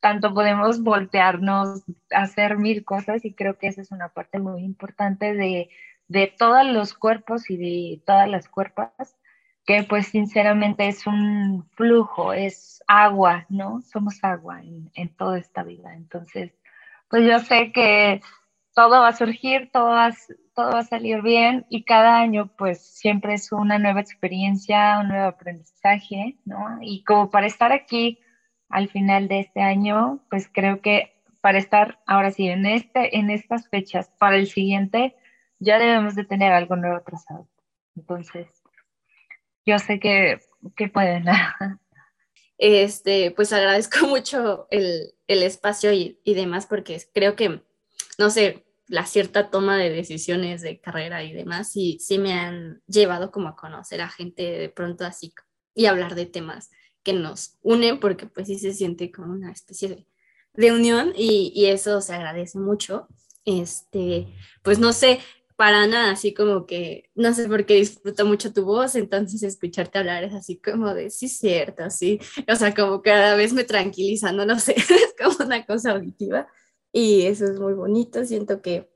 tanto 0.00 0.32
podemos 0.32 0.82
voltearnos, 0.82 1.82
hacer 2.10 2.56
mil 2.56 2.84
cosas 2.84 3.24
y 3.24 3.34
creo 3.34 3.58
que 3.58 3.68
esa 3.68 3.82
es 3.82 3.90
una 3.90 4.08
parte 4.08 4.38
muy 4.38 4.62
importante 4.62 5.34
de, 5.34 5.68
de 6.08 6.26
todos 6.38 6.64
los 6.66 6.94
cuerpos 6.94 7.50
y 7.50 7.56
de 7.56 8.02
todas 8.04 8.28
las 8.28 8.48
cuerpas 8.48 9.16
que 9.66 9.82
pues 9.84 10.08
sinceramente 10.08 10.88
es 10.88 11.06
un 11.06 11.68
flujo, 11.74 12.32
es 12.32 12.82
agua, 12.86 13.46
¿no? 13.48 13.80
Somos 13.80 14.22
agua 14.22 14.60
en, 14.62 15.08
toda 15.16 15.38
esta 15.38 15.62
vida. 15.62 15.94
Entonces, 15.94 16.52
pues 17.08 17.26
yo 17.26 17.38
sé 17.40 17.72
que 17.72 18.20
todo 18.74 19.00
va 19.00 19.08
a 19.08 19.16
surgir, 19.16 19.70
todo 19.72 19.90
va, 19.90 20.12
todo 20.54 20.72
va 20.72 20.80
a 20.80 20.84
salir 20.84 21.22
bien 21.22 21.64
y 21.70 21.84
cada 21.84 22.18
año 22.18 22.50
pues 22.58 22.80
siempre 22.82 23.34
es 23.34 23.52
una 23.52 23.78
nueva 23.78 24.00
experiencia, 24.00 24.98
un 25.00 25.08
nuevo 25.08 25.28
aprendizaje, 25.28 26.38
¿no? 26.44 26.78
Y 26.82 27.04
como 27.04 27.30
para 27.30 27.46
estar 27.46 27.72
aquí 27.72 28.18
al 28.68 28.88
final 28.88 29.28
de 29.28 29.40
este 29.40 29.62
año, 29.62 30.20
pues 30.28 30.48
creo 30.52 30.80
que 30.80 31.14
para 31.40 31.58
estar 31.58 32.00
ahora 32.06 32.30
sí 32.30 32.48
en, 32.48 32.66
este, 32.66 33.18
en 33.18 33.30
estas 33.30 33.68
fechas, 33.68 34.10
para 34.18 34.36
el 34.36 34.46
siguiente, 34.46 35.14
ya 35.58 35.78
debemos 35.78 36.14
de 36.14 36.24
tener 36.24 36.52
algo 36.52 36.76
nuevo 36.76 37.00
trazado. 37.02 37.46
Entonces, 37.96 38.63
yo 39.66 39.78
sé 39.78 39.98
que, 40.00 40.40
que 40.76 40.88
pueden. 40.88 41.24
Este, 42.56 43.32
pues 43.32 43.52
agradezco 43.52 44.06
mucho 44.06 44.68
el, 44.70 45.12
espacio 45.26 45.92
y, 45.92 46.18
demás 46.24 46.66
porque 46.66 47.02
creo 47.12 47.36
que, 47.36 47.62
no 48.18 48.30
sé, 48.30 48.64
la 48.86 49.06
cierta 49.06 49.50
toma 49.50 49.76
de 49.76 49.90
decisiones 49.90 50.62
de 50.62 50.80
carrera 50.80 51.24
y 51.24 51.32
demás, 51.32 51.74
y 51.74 51.98
sí 51.98 52.18
me 52.18 52.34
han 52.34 52.82
llevado 52.86 53.30
como 53.30 53.48
a 53.48 53.56
conocer 53.56 54.00
a 54.00 54.08
gente 54.08 54.42
de 54.42 54.68
pronto 54.68 55.04
así 55.04 55.34
y 55.74 55.86
hablar 55.86 56.14
de 56.14 56.26
temas 56.26 56.70
que 57.02 57.12
nos 57.12 57.58
unen 57.62 57.98
porque 57.98 58.26
pues 58.26 58.46
sí 58.46 58.58
se 58.58 58.72
siente 58.72 59.10
como 59.10 59.32
una 59.32 59.50
especie 59.50 59.88
de, 59.88 60.06
de 60.54 60.72
unión 60.72 61.12
y, 61.16 61.52
y, 61.54 61.66
eso 61.66 62.00
se 62.00 62.14
agradece 62.14 62.58
mucho. 62.58 63.08
Este, 63.44 64.28
pues 64.62 64.78
no 64.78 64.92
sé, 64.92 65.20
para 65.56 65.86
nada, 65.86 66.12
así 66.12 66.34
como 66.34 66.66
que, 66.66 67.10
no 67.14 67.32
sé 67.32 67.48
por 67.48 67.64
qué 67.64 67.74
disfruto 67.74 68.26
mucho 68.26 68.52
tu 68.52 68.64
voz, 68.64 68.96
entonces 68.96 69.42
escucharte 69.42 69.98
hablar 69.98 70.24
es 70.24 70.34
así 70.34 70.56
como 70.56 70.92
de, 70.94 71.10
sí, 71.10 71.28
cierto, 71.28 71.88
sí, 71.90 72.20
o 72.50 72.56
sea, 72.56 72.74
como 72.74 73.02
cada 73.02 73.36
vez 73.36 73.52
me 73.52 73.64
tranquiliza, 73.64 74.32
no, 74.32 74.44
no 74.46 74.58
sé, 74.60 74.74
es 74.76 75.14
como 75.18 75.44
una 75.46 75.64
cosa 75.64 75.92
auditiva 75.92 76.48
y 76.92 77.22
eso 77.26 77.44
es 77.44 77.60
muy 77.60 77.74
bonito, 77.74 78.24
siento 78.24 78.62
que, 78.62 78.90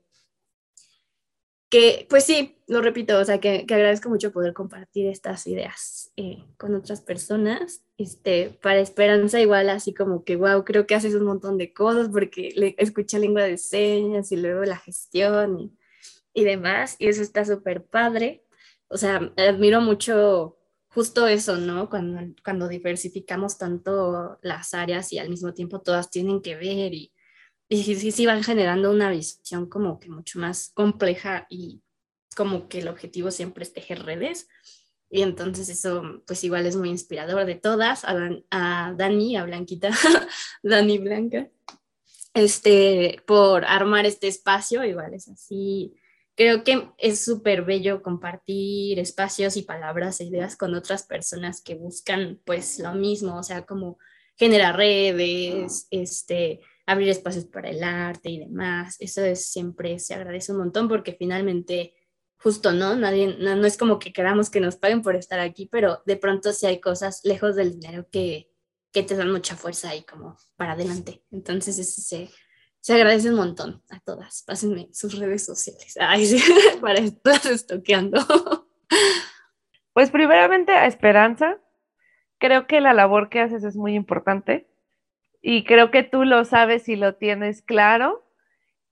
que 1.69 2.07
pues 2.09 2.25
sí, 2.25 2.57
lo 2.67 2.81
repito, 2.81 3.17
o 3.19 3.25
sea, 3.25 3.39
que, 3.39 3.65
que 3.65 3.73
agradezco 3.75 4.09
mucho 4.09 4.31
poder 4.33 4.53
compartir 4.53 5.07
estas 5.07 5.47
ideas 5.47 6.11
eh, 6.17 6.43
con 6.57 6.75
otras 6.75 7.01
personas, 7.01 7.83
este, 7.97 8.49
para 8.61 8.79
Esperanza 8.79 9.39
igual 9.39 9.69
así 9.69 9.93
como 9.93 10.25
que, 10.25 10.35
wow, 10.35 10.65
creo 10.65 10.85
que 10.87 10.95
haces 10.95 11.15
un 11.15 11.25
montón 11.25 11.57
de 11.57 11.73
cosas 11.73 12.09
porque 12.09 12.51
le, 12.55 12.75
escuché 12.79 13.19
lengua 13.19 13.43
de 13.43 13.57
señas 13.57 14.31
y 14.31 14.37
luego 14.37 14.63
la 14.65 14.77
gestión 14.77 15.59
y 15.59 15.78
y 16.39 16.43
demás, 16.43 16.95
y 16.99 17.07
eso 17.07 17.21
está 17.21 17.45
súper 17.45 17.85
padre. 17.85 18.43
O 18.87 18.97
sea, 18.97 19.31
admiro 19.37 19.81
mucho 19.81 20.57
justo 20.89 21.27
eso, 21.27 21.57
¿no? 21.57 21.89
Cuando, 21.89 22.33
cuando 22.43 22.67
diversificamos 22.67 23.57
tanto 23.57 24.39
las 24.41 24.73
áreas 24.73 25.13
y 25.13 25.19
al 25.19 25.29
mismo 25.29 25.53
tiempo 25.53 25.81
todas 25.81 26.09
tienen 26.09 26.41
que 26.41 26.55
ver 26.55 26.93
y, 26.93 27.13
y 27.67 27.83
sí, 27.83 28.11
sí 28.11 28.25
van 28.25 28.43
generando 28.43 28.91
una 28.91 29.11
visión 29.11 29.67
como 29.69 29.99
que 29.99 30.09
mucho 30.09 30.39
más 30.39 30.71
compleja 30.73 31.45
y 31.49 31.81
como 32.35 32.67
que 32.67 32.79
el 32.79 32.87
objetivo 32.87 33.31
siempre 33.31 33.63
es 33.63 33.73
tejer 33.73 34.03
redes. 34.03 34.47
Y 35.11 35.23
entonces 35.23 35.69
eso 35.69 36.23
pues 36.25 36.43
igual 36.43 36.65
es 36.65 36.75
muy 36.75 36.89
inspirador 36.89 37.45
de 37.45 37.55
todas, 37.55 38.05
a, 38.05 38.29
a 38.51 38.93
Dani, 38.95 39.37
a 39.37 39.43
Blanquita, 39.43 39.89
Dani 40.63 40.97
Blanca, 40.99 41.49
este, 42.33 43.21
por 43.25 43.65
armar 43.65 44.05
este 44.05 44.27
espacio, 44.27 44.83
igual 44.83 45.13
es 45.13 45.27
así 45.27 45.95
creo 46.39 46.63
que 46.63 46.89
es 46.97 47.25
súper 47.25 47.65
bello 47.65 48.01
compartir 48.01 48.97
espacios 48.97 49.57
y 49.57 49.63
palabras 49.63 50.21
e 50.21 50.23
ideas 50.23 50.55
con 50.55 50.73
otras 50.73 51.03
personas 51.03 51.61
que 51.61 51.75
buscan 51.75 52.39
pues 52.45 52.79
lo 52.79 52.93
mismo, 52.93 53.37
o 53.37 53.43
sea, 53.43 53.65
como 53.65 53.97
generar 54.37 54.77
redes, 54.77 55.87
este, 55.91 56.61
abrir 56.85 57.09
espacios 57.09 57.43
para 57.43 57.69
el 57.69 57.83
arte 57.83 58.29
y 58.29 58.39
demás. 58.39 58.95
Eso 58.99 59.21
es 59.21 59.51
siempre, 59.51 59.99
se 59.99 60.13
agradece 60.13 60.53
un 60.53 60.59
montón 60.59 60.87
porque 60.87 61.11
finalmente, 61.11 61.93
justo, 62.37 62.71
¿no? 62.71 62.95
Nadie, 62.95 63.35
no, 63.37 63.65
es 63.65 63.75
como 63.75 63.99
que 63.99 64.13
queramos 64.13 64.49
que 64.49 64.61
nos 64.61 64.77
paguen 64.77 65.01
por 65.01 65.17
estar 65.17 65.41
aquí, 65.41 65.67
pero 65.69 66.03
de 66.05 66.15
pronto 66.15 66.53
sí 66.53 66.65
hay 66.67 66.79
cosas 66.79 67.19
lejos 67.25 67.57
del 67.57 67.77
dinero 67.77 68.07
que, 68.09 68.49
que 68.93 69.03
te 69.03 69.17
dan 69.17 69.29
mucha 69.29 69.57
fuerza 69.57 69.93
y 69.93 70.03
como 70.03 70.37
para 70.55 70.71
adelante. 70.71 71.21
Entonces, 71.31 71.77
ese 71.79 71.99
se 71.99 72.29
se 72.81 72.93
agradece 72.93 73.29
un 73.29 73.35
montón 73.35 73.83
a 73.89 73.99
todas. 73.99 74.43
Pásenme 74.47 74.89
sus 74.93 75.17
redes 75.19 75.45
sociales 75.45 75.97
Ay, 75.99 76.25
sí, 76.25 76.41
para 76.81 76.99
estar 76.99 77.39
estoqueando. 77.51 78.19
Pues 79.91 80.11
primeramente 80.11 80.71
a 80.71 80.85
Esperanza, 80.85 81.57
creo 82.37 82.67
que 82.67 82.79
la 82.79 82.93
labor 82.93 83.27
que 83.27 83.41
haces 83.41 83.65
es 83.65 83.75
muy 83.75 83.95
importante 83.95 84.69
y 85.41 85.65
creo 85.65 85.91
que 85.91 86.03
tú 86.03 86.23
lo 86.23 86.45
sabes 86.45 86.87
y 86.87 86.95
lo 86.95 87.15
tienes 87.15 87.61
claro 87.61 88.25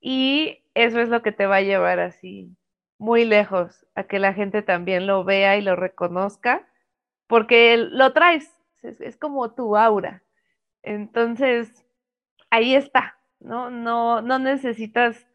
y 0.01 0.65
eso 0.73 0.99
es 0.99 1.07
lo 1.07 1.21
que 1.21 1.31
te 1.31 1.45
va 1.45 1.57
a 1.57 1.61
llevar 1.61 1.99
así 1.99 2.57
muy 2.97 3.25
lejos, 3.25 3.85
a 3.95 4.03
que 4.03 4.19
la 4.19 4.33
gente 4.33 4.61
también 4.61 5.07
lo 5.07 5.23
vea 5.23 5.57
y 5.57 5.61
lo 5.61 5.75
reconozca 5.75 6.67
porque 7.27 7.77
lo 7.77 8.13
traes, 8.13 8.49
es, 8.81 9.17
como 9.17 9.53
tu 9.53 9.75
aura. 9.75 10.23
Entonces, 10.81 11.85
ahí 12.49 12.75
está, 12.75 13.16
¿no? 13.39 13.69
No, 13.69 14.21
no 14.21 14.39
necesitas 14.39 15.27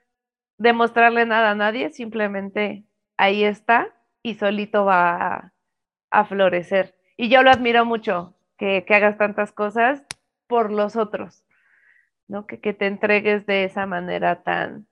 demostrarle 0.59 1.27
nada 1.27 1.51
a 1.51 1.55
nadie, 1.55 1.91
simplemente 1.91 2.85
ahí 3.17 3.45
está 3.45 3.95
y 4.23 4.35
solito 4.35 4.85
va 4.85 5.53
a, 6.11 6.25
florecer. 6.25 6.95
Y 7.17 7.29
yo 7.29 7.43
lo 7.43 7.51
admiro 7.51 7.85
mucho, 7.85 8.37
que, 8.59 8.85
hagas 8.89 9.19
tantas 9.19 9.53
cosas 9.53 10.05
por 10.47 10.71
los 10.71 10.97
otros, 10.97 11.45
¿no? 12.29 12.47
Que, 12.47 12.61
que 12.61 12.75
te 12.75 12.87
entregues 12.87 13.47
de 13.47 13.65
esa 13.65 13.87
manera 13.87 14.43
tan, 14.43 14.87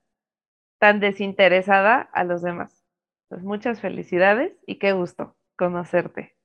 tan 0.79 0.99
desinteresada 0.99 2.01
a 2.01 2.23
los 2.23 2.41
demás. 2.41 2.85
Pues 3.29 3.43
muchas 3.43 3.79
felicidades 3.79 4.53
y 4.65 4.77
qué 4.79 4.91
gusto 4.93 5.37
conocerte. 5.55 6.35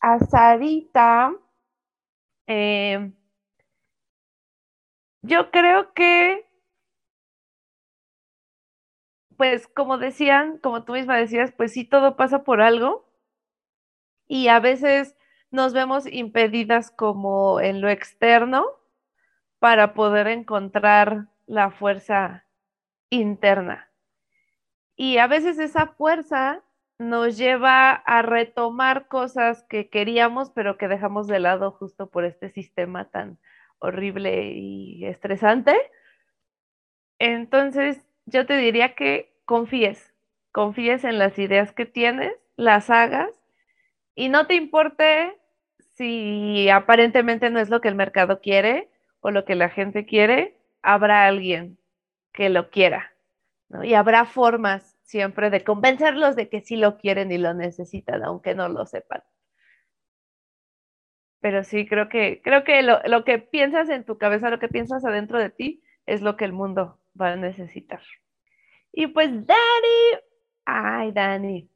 A 0.00 0.18
Sarita, 0.18 1.32
eh, 2.46 3.12
yo 5.22 5.50
creo 5.50 5.92
que, 5.94 6.46
pues 9.36 9.66
como 9.68 9.98
decían, 9.98 10.58
como 10.58 10.84
tú 10.84 10.92
misma 10.92 11.16
decías, 11.16 11.52
pues 11.52 11.72
sí, 11.72 11.84
todo 11.84 12.16
pasa 12.16 12.44
por 12.44 12.60
algo 12.60 13.08
y 14.28 14.48
a 14.48 14.60
veces 14.60 15.16
nos 15.50 15.72
vemos 15.72 16.06
impedidas 16.06 16.90
como 16.90 17.60
en 17.60 17.80
lo 17.80 17.88
externo 17.88 18.66
para 19.58 19.94
poder 19.94 20.26
encontrar 20.26 21.28
la 21.46 21.70
fuerza 21.70 22.44
interna. 23.10 23.90
Y 24.96 25.18
a 25.18 25.26
veces 25.26 25.58
esa 25.58 25.86
fuerza 25.86 26.62
nos 26.98 27.36
lleva 27.36 27.92
a 27.92 28.22
retomar 28.22 29.08
cosas 29.08 29.64
que 29.64 29.90
queríamos, 29.90 30.50
pero 30.50 30.78
que 30.78 30.88
dejamos 30.88 31.26
de 31.26 31.40
lado 31.40 31.72
justo 31.72 32.08
por 32.08 32.24
este 32.24 32.50
sistema 32.50 33.10
tan 33.10 33.38
horrible 33.82 34.52
y 34.54 35.04
estresante. 35.04 35.74
Entonces, 37.18 38.04
yo 38.26 38.46
te 38.46 38.56
diría 38.56 38.94
que 38.94 39.32
confíes, 39.44 40.12
confíes 40.52 41.04
en 41.04 41.18
las 41.18 41.38
ideas 41.38 41.72
que 41.72 41.86
tienes, 41.86 42.32
las 42.56 42.90
hagas 42.90 43.30
y 44.14 44.28
no 44.28 44.46
te 44.46 44.54
importe 44.54 45.38
si 45.94 46.68
aparentemente 46.70 47.50
no 47.50 47.60
es 47.60 47.70
lo 47.70 47.80
que 47.80 47.88
el 47.88 47.94
mercado 47.94 48.40
quiere 48.40 48.90
o 49.20 49.30
lo 49.30 49.44
que 49.44 49.54
la 49.54 49.68
gente 49.68 50.06
quiere, 50.06 50.56
habrá 50.82 51.26
alguien 51.26 51.78
que 52.32 52.48
lo 52.50 52.70
quiera, 52.70 53.12
Y 53.84 53.94
habrá 53.94 54.26
formas 54.26 54.96
siempre 55.02 55.50
de 55.50 55.64
convencerlos 55.64 56.36
de 56.36 56.48
que 56.48 56.60
sí 56.62 56.76
lo 56.76 56.98
quieren 56.98 57.32
y 57.32 57.38
lo 57.38 57.54
necesitan, 57.54 58.24
aunque 58.24 58.54
no 58.54 58.68
lo 58.68 58.86
sepan. 58.86 59.22
Pero 61.42 61.64
sí, 61.64 61.86
creo 61.86 62.08
que, 62.08 62.40
creo 62.42 62.64
que 62.64 62.82
lo, 62.82 63.00
lo 63.04 63.24
que 63.24 63.38
piensas 63.38 63.90
en 63.90 64.04
tu 64.04 64.16
cabeza, 64.16 64.48
lo 64.48 64.60
que 64.60 64.68
piensas 64.68 65.04
adentro 65.04 65.38
de 65.38 65.50
ti, 65.50 65.82
es 66.06 66.22
lo 66.22 66.36
que 66.36 66.46
el 66.46 66.52
mundo 66.52 67.00
va 67.20 67.32
a 67.32 67.36
necesitar. 67.36 68.00
Y 68.92 69.08
pues, 69.08 69.28
Dani, 69.28 70.20
ay, 70.64 71.10
Dani, 71.12 71.68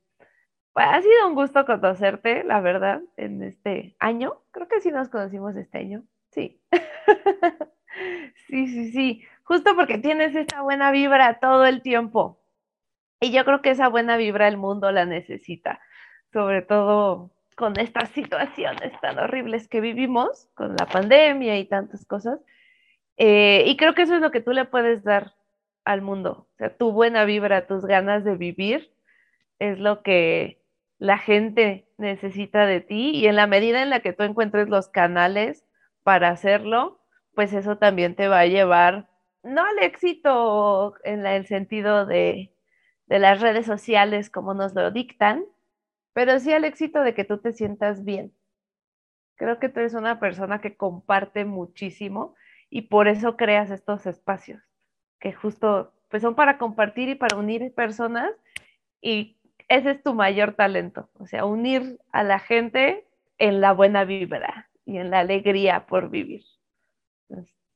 pues 0.72 0.86
ha 0.88 1.02
sido 1.02 1.26
un 1.26 1.34
gusto 1.34 1.66
conocerte, 1.66 2.44
la 2.44 2.60
verdad, 2.60 3.02
en 3.16 3.42
este 3.42 3.96
año. 3.98 4.42
Creo 4.52 4.68
que 4.68 4.80
sí 4.80 4.90
nos 4.90 5.08
conocimos 5.08 5.56
este 5.56 5.78
año. 5.78 6.04
Sí. 6.30 6.60
sí, 8.46 8.68
sí, 8.68 8.92
sí. 8.92 9.22
Justo 9.42 9.74
porque 9.74 9.98
tienes 9.98 10.36
esa 10.36 10.62
buena 10.62 10.92
vibra 10.92 11.40
todo 11.40 11.66
el 11.66 11.82
tiempo. 11.82 12.40
Y 13.20 13.32
yo 13.32 13.44
creo 13.44 13.62
que 13.62 13.70
esa 13.70 13.88
buena 13.88 14.16
vibra 14.16 14.46
el 14.46 14.58
mundo 14.58 14.92
la 14.92 15.06
necesita, 15.06 15.80
sobre 16.32 16.62
todo 16.62 17.30
con 17.56 17.78
estas 17.80 18.10
situaciones 18.14 18.92
tan 19.00 19.18
horribles 19.18 19.66
que 19.66 19.80
vivimos, 19.80 20.48
con 20.54 20.76
la 20.78 20.86
pandemia 20.86 21.58
y 21.58 21.64
tantas 21.64 22.06
cosas. 22.06 22.38
Eh, 23.16 23.64
y 23.66 23.76
creo 23.76 23.94
que 23.94 24.02
eso 24.02 24.14
es 24.14 24.20
lo 24.20 24.30
que 24.30 24.40
tú 24.40 24.52
le 24.52 24.66
puedes 24.66 25.02
dar 25.02 25.34
al 25.84 26.02
mundo. 26.02 26.48
O 26.52 26.56
sea, 26.58 26.76
tu 26.76 26.92
buena 26.92 27.24
vibra, 27.24 27.66
tus 27.66 27.84
ganas 27.86 28.24
de 28.24 28.36
vivir 28.36 28.92
es 29.58 29.78
lo 29.78 30.02
que 30.02 30.62
la 30.98 31.18
gente 31.18 31.88
necesita 31.98 32.66
de 32.66 32.80
ti 32.80 33.10
y 33.10 33.26
en 33.26 33.36
la 33.36 33.46
medida 33.46 33.82
en 33.82 33.90
la 33.90 34.00
que 34.00 34.12
tú 34.12 34.22
encuentres 34.22 34.68
los 34.68 34.88
canales 34.88 35.64
para 36.02 36.28
hacerlo, 36.28 37.00
pues 37.34 37.52
eso 37.52 37.78
también 37.78 38.14
te 38.14 38.28
va 38.28 38.40
a 38.40 38.46
llevar, 38.46 39.08
no 39.42 39.62
al 39.64 39.78
éxito 39.80 40.94
en 41.04 41.26
el 41.26 41.46
sentido 41.46 42.06
de, 42.06 42.54
de 43.06 43.18
las 43.18 43.40
redes 43.40 43.66
sociales 43.66 44.30
como 44.30 44.54
nos 44.54 44.74
lo 44.74 44.90
dictan, 44.90 45.44
pero 46.16 46.40
sí 46.40 46.50
al 46.50 46.64
éxito 46.64 47.02
de 47.02 47.12
que 47.12 47.24
tú 47.24 47.36
te 47.36 47.52
sientas 47.52 48.02
bien. 48.02 48.32
Creo 49.34 49.58
que 49.58 49.68
tú 49.68 49.80
eres 49.80 49.92
una 49.92 50.18
persona 50.18 50.62
que 50.62 50.74
comparte 50.74 51.44
muchísimo 51.44 52.34
y 52.70 52.88
por 52.88 53.06
eso 53.06 53.36
creas 53.36 53.70
estos 53.70 54.06
espacios, 54.06 54.62
que 55.20 55.34
justo 55.34 55.92
pues 56.08 56.22
son 56.22 56.34
para 56.34 56.56
compartir 56.56 57.10
y 57.10 57.16
para 57.16 57.36
unir 57.36 57.70
personas 57.74 58.30
y 59.02 59.36
ese 59.68 59.90
es 59.90 60.02
tu 60.02 60.14
mayor 60.14 60.54
talento, 60.54 61.10
o 61.18 61.26
sea, 61.26 61.44
unir 61.44 62.00
a 62.12 62.22
la 62.22 62.38
gente 62.38 63.06
en 63.36 63.60
la 63.60 63.72
buena 63.72 64.04
vibra 64.06 64.70
y 64.86 64.96
en 64.96 65.10
la 65.10 65.18
alegría 65.18 65.84
por 65.84 66.08
vivir. 66.08 66.44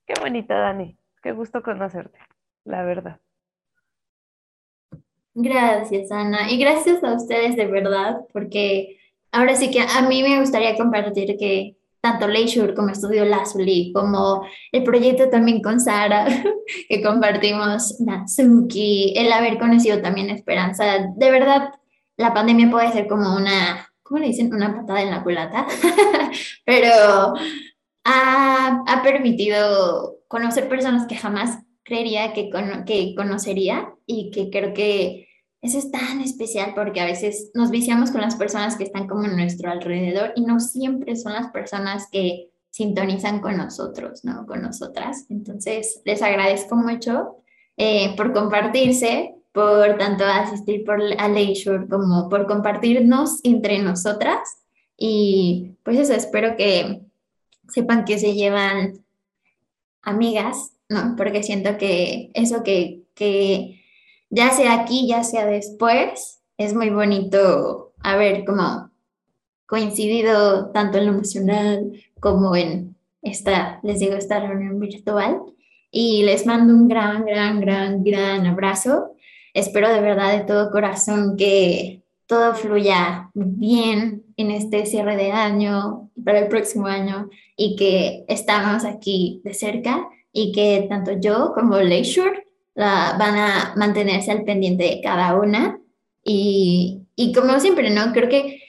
qué 0.06 0.14
bonita, 0.18 0.54
Dani. 0.54 0.96
Qué 1.22 1.32
gusto 1.32 1.62
conocerte, 1.62 2.18
la 2.64 2.84
verdad. 2.84 3.20
Gracias, 5.42 6.12
Ana. 6.12 6.50
Y 6.50 6.58
gracias 6.58 7.02
a 7.02 7.14
ustedes 7.14 7.56
de 7.56 7.66
verdad, 7.66 8.20
porque 8.32 8.98
ahora 9.32 9.56
sí 9.56 9.70
que 9.70 9.80
a 9.80 10.02
mí 10.02 10.22
me 10.22 10.38
gustaría 10.38 10.76
compartir 10.76 11.36
que 11.38 11.76
tanto 12.02 12.28
Leisure 12.28 12.74
como 12.74 12.90
Estudio 12.90 13.24
Lazuli, 13.24 13.92
como 13.94 14.44
el 14.72 14.82
proyecto 14.82 15.30
también 15.30 15.62
con 15.62 15.80
Sara, 15.80 16.26
que 16.88 17.02
compartimos 17.02 18.00
Natsuki, 18.00 19.14
el 19.16 19.32
haber 19.32 19.58
conocido 19.58 20.02
también 20.02 20.30
Esperanza, 20.30 20.84
de 21.16 21.30
verdad 21.30 21.70
la 22.18 22.34
pandemia 22.34 22.70
puede 22.70 22.92
ser 22.92 23.08
como 23.08 23.34
una, 23.34 23.90
¿cómo 24.02 24.20
le 24.20 24.26
dicen? 24.26 24.52
Una 24.52 24.76
patada 24.76 25.00
en 25.00 25.10
la 25.10 25.22
culata, 25.22 25.66
pero 26.66 27.32
ha, 28.04 28.84
ha, 28.86 29.02
permitido 29.02 30.18
conocer 30.28 30.68
personas 30.68 31.06
que 31.06 31.16
jamás 31.16 31.60
creería 31.82 32.34
que, 32.34 32.50
que 32.86 33.14
conocería 33.16 33.94
y 34.04 34.30
que 34.30 34.50
creo 34.50 34.74
que 34.74 35.29
eso 35.62 35.78
es 35.78 35.90
tan 35.90 36.20
especial 36.22 36.72
porque 36.74 37.00
a 37.00 37.04
veces 37.04 37.50
nos 37.54 37.70
viciamos 37.70 38.10
con 38.10 38.22
las 38.22 38.36
personas 38.36 38.76
que 38.76 38.84
están 38.84 39.06
como 39.06 39.24
en 39.24 39.36
nuestro 39.36 39.70
alrededor 39.70 40.32
y 40.34 40.42
no 40.42 40.58
siempre 40.58 41.16
son 41.16 41.34
las 41.34 41.50
personas 41.50 42.08
que 42.10 42.48
sintonizan 42.70 43.40
con 43.40 43.58
nosotros, 43.58 44.24
¿no? 44.24 44.46
Con 44.46 44.62
nosotras. 44.62 45.26
Entonces, 45.28 46.00
les 46.04 46.22
agradezco 46.22 46.76
mucho 46.76 47.36
eh, 47.76 48.14
por 48.16 48.32
compartirse, 48.32 49.34
por 49.52 49.98
tanto 49.98 50.24
asistir 50.24 50.84
por, 50.84 51.00
a 51.18 51.28
Leisure 51.28 51.88
como 51.88 52.28
por 52.28 52.46
compartirnos 52.46 53.40
entre 53.44 53.80
nosotras. 53.80 54.38
Y 54.96 55.72
pues 55.82 55.98
eso, 55.98 56.14
espero 56.14 56.56
que 56.56 57.02
sepan 57.68 58.04
que 58.04 58.18
se 58.18 58.34
llevan 58.34 59.04
amigas, 60.02 60.72
¿no? 60.88 61.16
Porque 61.16 61.42
siento 61.42 61.76
que 61.76 62.30
eso 62.34 62.62
que, 62.62 63.02
que 63.14 63.79
ya 64.30 64.50
sea 64.50 64.80
aquí, 64.80 65.06
ya 65.06 65.22
sea 65.22 65.46
después, 65.46 66.40
es 66.56 66.74
muy 66.74 66.90
bonito 66.90 67.92
haber 68.02 68.44
como 68.44 68.90
coincidido 69.66 70.70
tanto 70.70 70.98
en 70.98 71.06
lo 71.06 71.12
emocional 71.12 71.92
como 72.18 72.56
en 72.56 72.96
esta, 73.22 73.80
les 73.82 74.00
digo, 74.00 74.14
esta 74.14 74.40
reunión 74.40 74.80
virtual. 74.80 75.42
Y 75.92 76.22
les 76.22 76.46
mando 76.46 76.72
un 76.72 76.86
gran, 76.86 77.24
gran, 77.24 77.60
gran, 77.60 78.04
gran 78.04 78.46
abrazo 78.46 79.16
Espero 79.52 79.92
de 79.92 80.00
verdad 80.00 80.36
de 80.36 80.44
todo 80.44 80.70
corazón 80.70 81.36
que 81.36 82.02
todo 82.26 82.54
fluya 82.54 83.30
bien 83.34 84.22
en 84.36 84.50
este 84.52 84.86
cierre 84.86 85.16
de 85.16 85.32
año 85.32 86.10
para 86.24 86.38
el 86.38 86.48
próximo 86.48 86.86
año 86.86 87.28
y 87.56 87.74
que 87.74 88.24
estamos 88.28 88.84
aquí 88.84 89.40
de 89.44 89.54
cerca 89.54 90.08
y 90.32 90.52
que 90.52 90.86
tanto 90.88 91.12
yo 91.20 91.52
como 91.52 91.78
Leisure 91.78 92.46
van 92.74 93.36
a 93.36 93.74
mantenerse 93.76 94.30
al 94.30 94.44
pendiente 94.44 94.84
de 94.84 95.00
cada 95.02 95.38
una 95.38 95.78
y, 96.24 97.02
y 97.16 97.32
como 97.32 97.58
siempre, 97.60 97.90
¿no? 97.90 98.12
Creo 98.12 98.28
que 98.28 98.60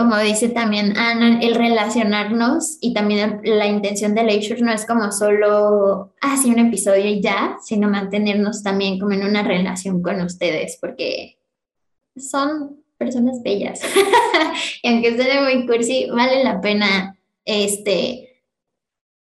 como 0.00 0.16
dice 0.16 0.48
también 0.48 0.96
Ana, 0.96 1.40
el 1.42 1.54
relacionarnos 1.54 2.78
y 2.80 2.94
también 2.94 3.42
la 3.44 3.66
intención 3.66 4.14
de 4.14 4.22
Leisure 4.22 4.62
no 4.62 4.72
es 4.72 4.86
como 4.86 5.12
solo 5.12 6.14
así 6.22 6.48
ah, 6.48 6.52
un 6.54 6.58
episodio 6.68 7.04
y 7.04 7.20
ya, 7.20 7.58
sino 7.62 7.86
mantenernos 7.86 8.62
también 8.62 8.98
como 8.98 9.12
en 9.12 9.26
una 9.26 9.42
relación 9.42 10.00
con 10.00 10.22
ustedes, 10.22 10.78
porque 10.80 11.38
son 12.16 12.82
personas 12.96 13.42
bellas. 13.42 13.82
y 14.82 14.88
aunque 14.88 15.18
sea 15.18 15.42
muy 15.42 15.66
cursi, 15.66 16.06
vale 16.10 16.44
la 16.44 16.62
pena 16.62 17.18
este, 17.44 18.29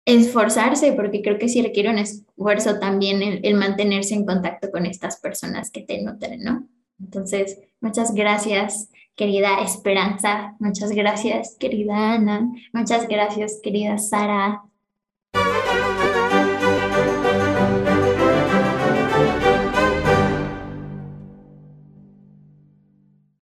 esforzarse, 0.06 0.94
porque 0.94 1.22
creo 1.22 1.38
que 1.38 1.50
sí 1.50 1.62
requiere 1.62 1.90
un 1.90 1.98
esfuerzo 1.98 2.80
también 2.80 3.22
el, 3.22 3.40
el 3.44 3.56
mantenerse 3.56 4.14
en 4.14 4.26
contacto 4.26 4.72
con 4.72 4.86
estas 4.86 5.20
personas 5.20 5.72
que 5.72 5.82
te 5.82 6.02
nutren, 6.02 6.42
¿no? 6.44 6.68
Entonces, 7.00 7.60
muchas 7.82 8.14
gracias 8.14 8.90
querida 9.16 9.62
Esperanza. 9.62 10.56
Muchas 10.60 10.92
gracias, 10.92 11.56
querida 11.60 12.14
Ana. 12.14 12.52
Muchas 12.74 13.08
gracias, 13.08 13.60
querida 13.64 13.98
Sara. 13.98 14.64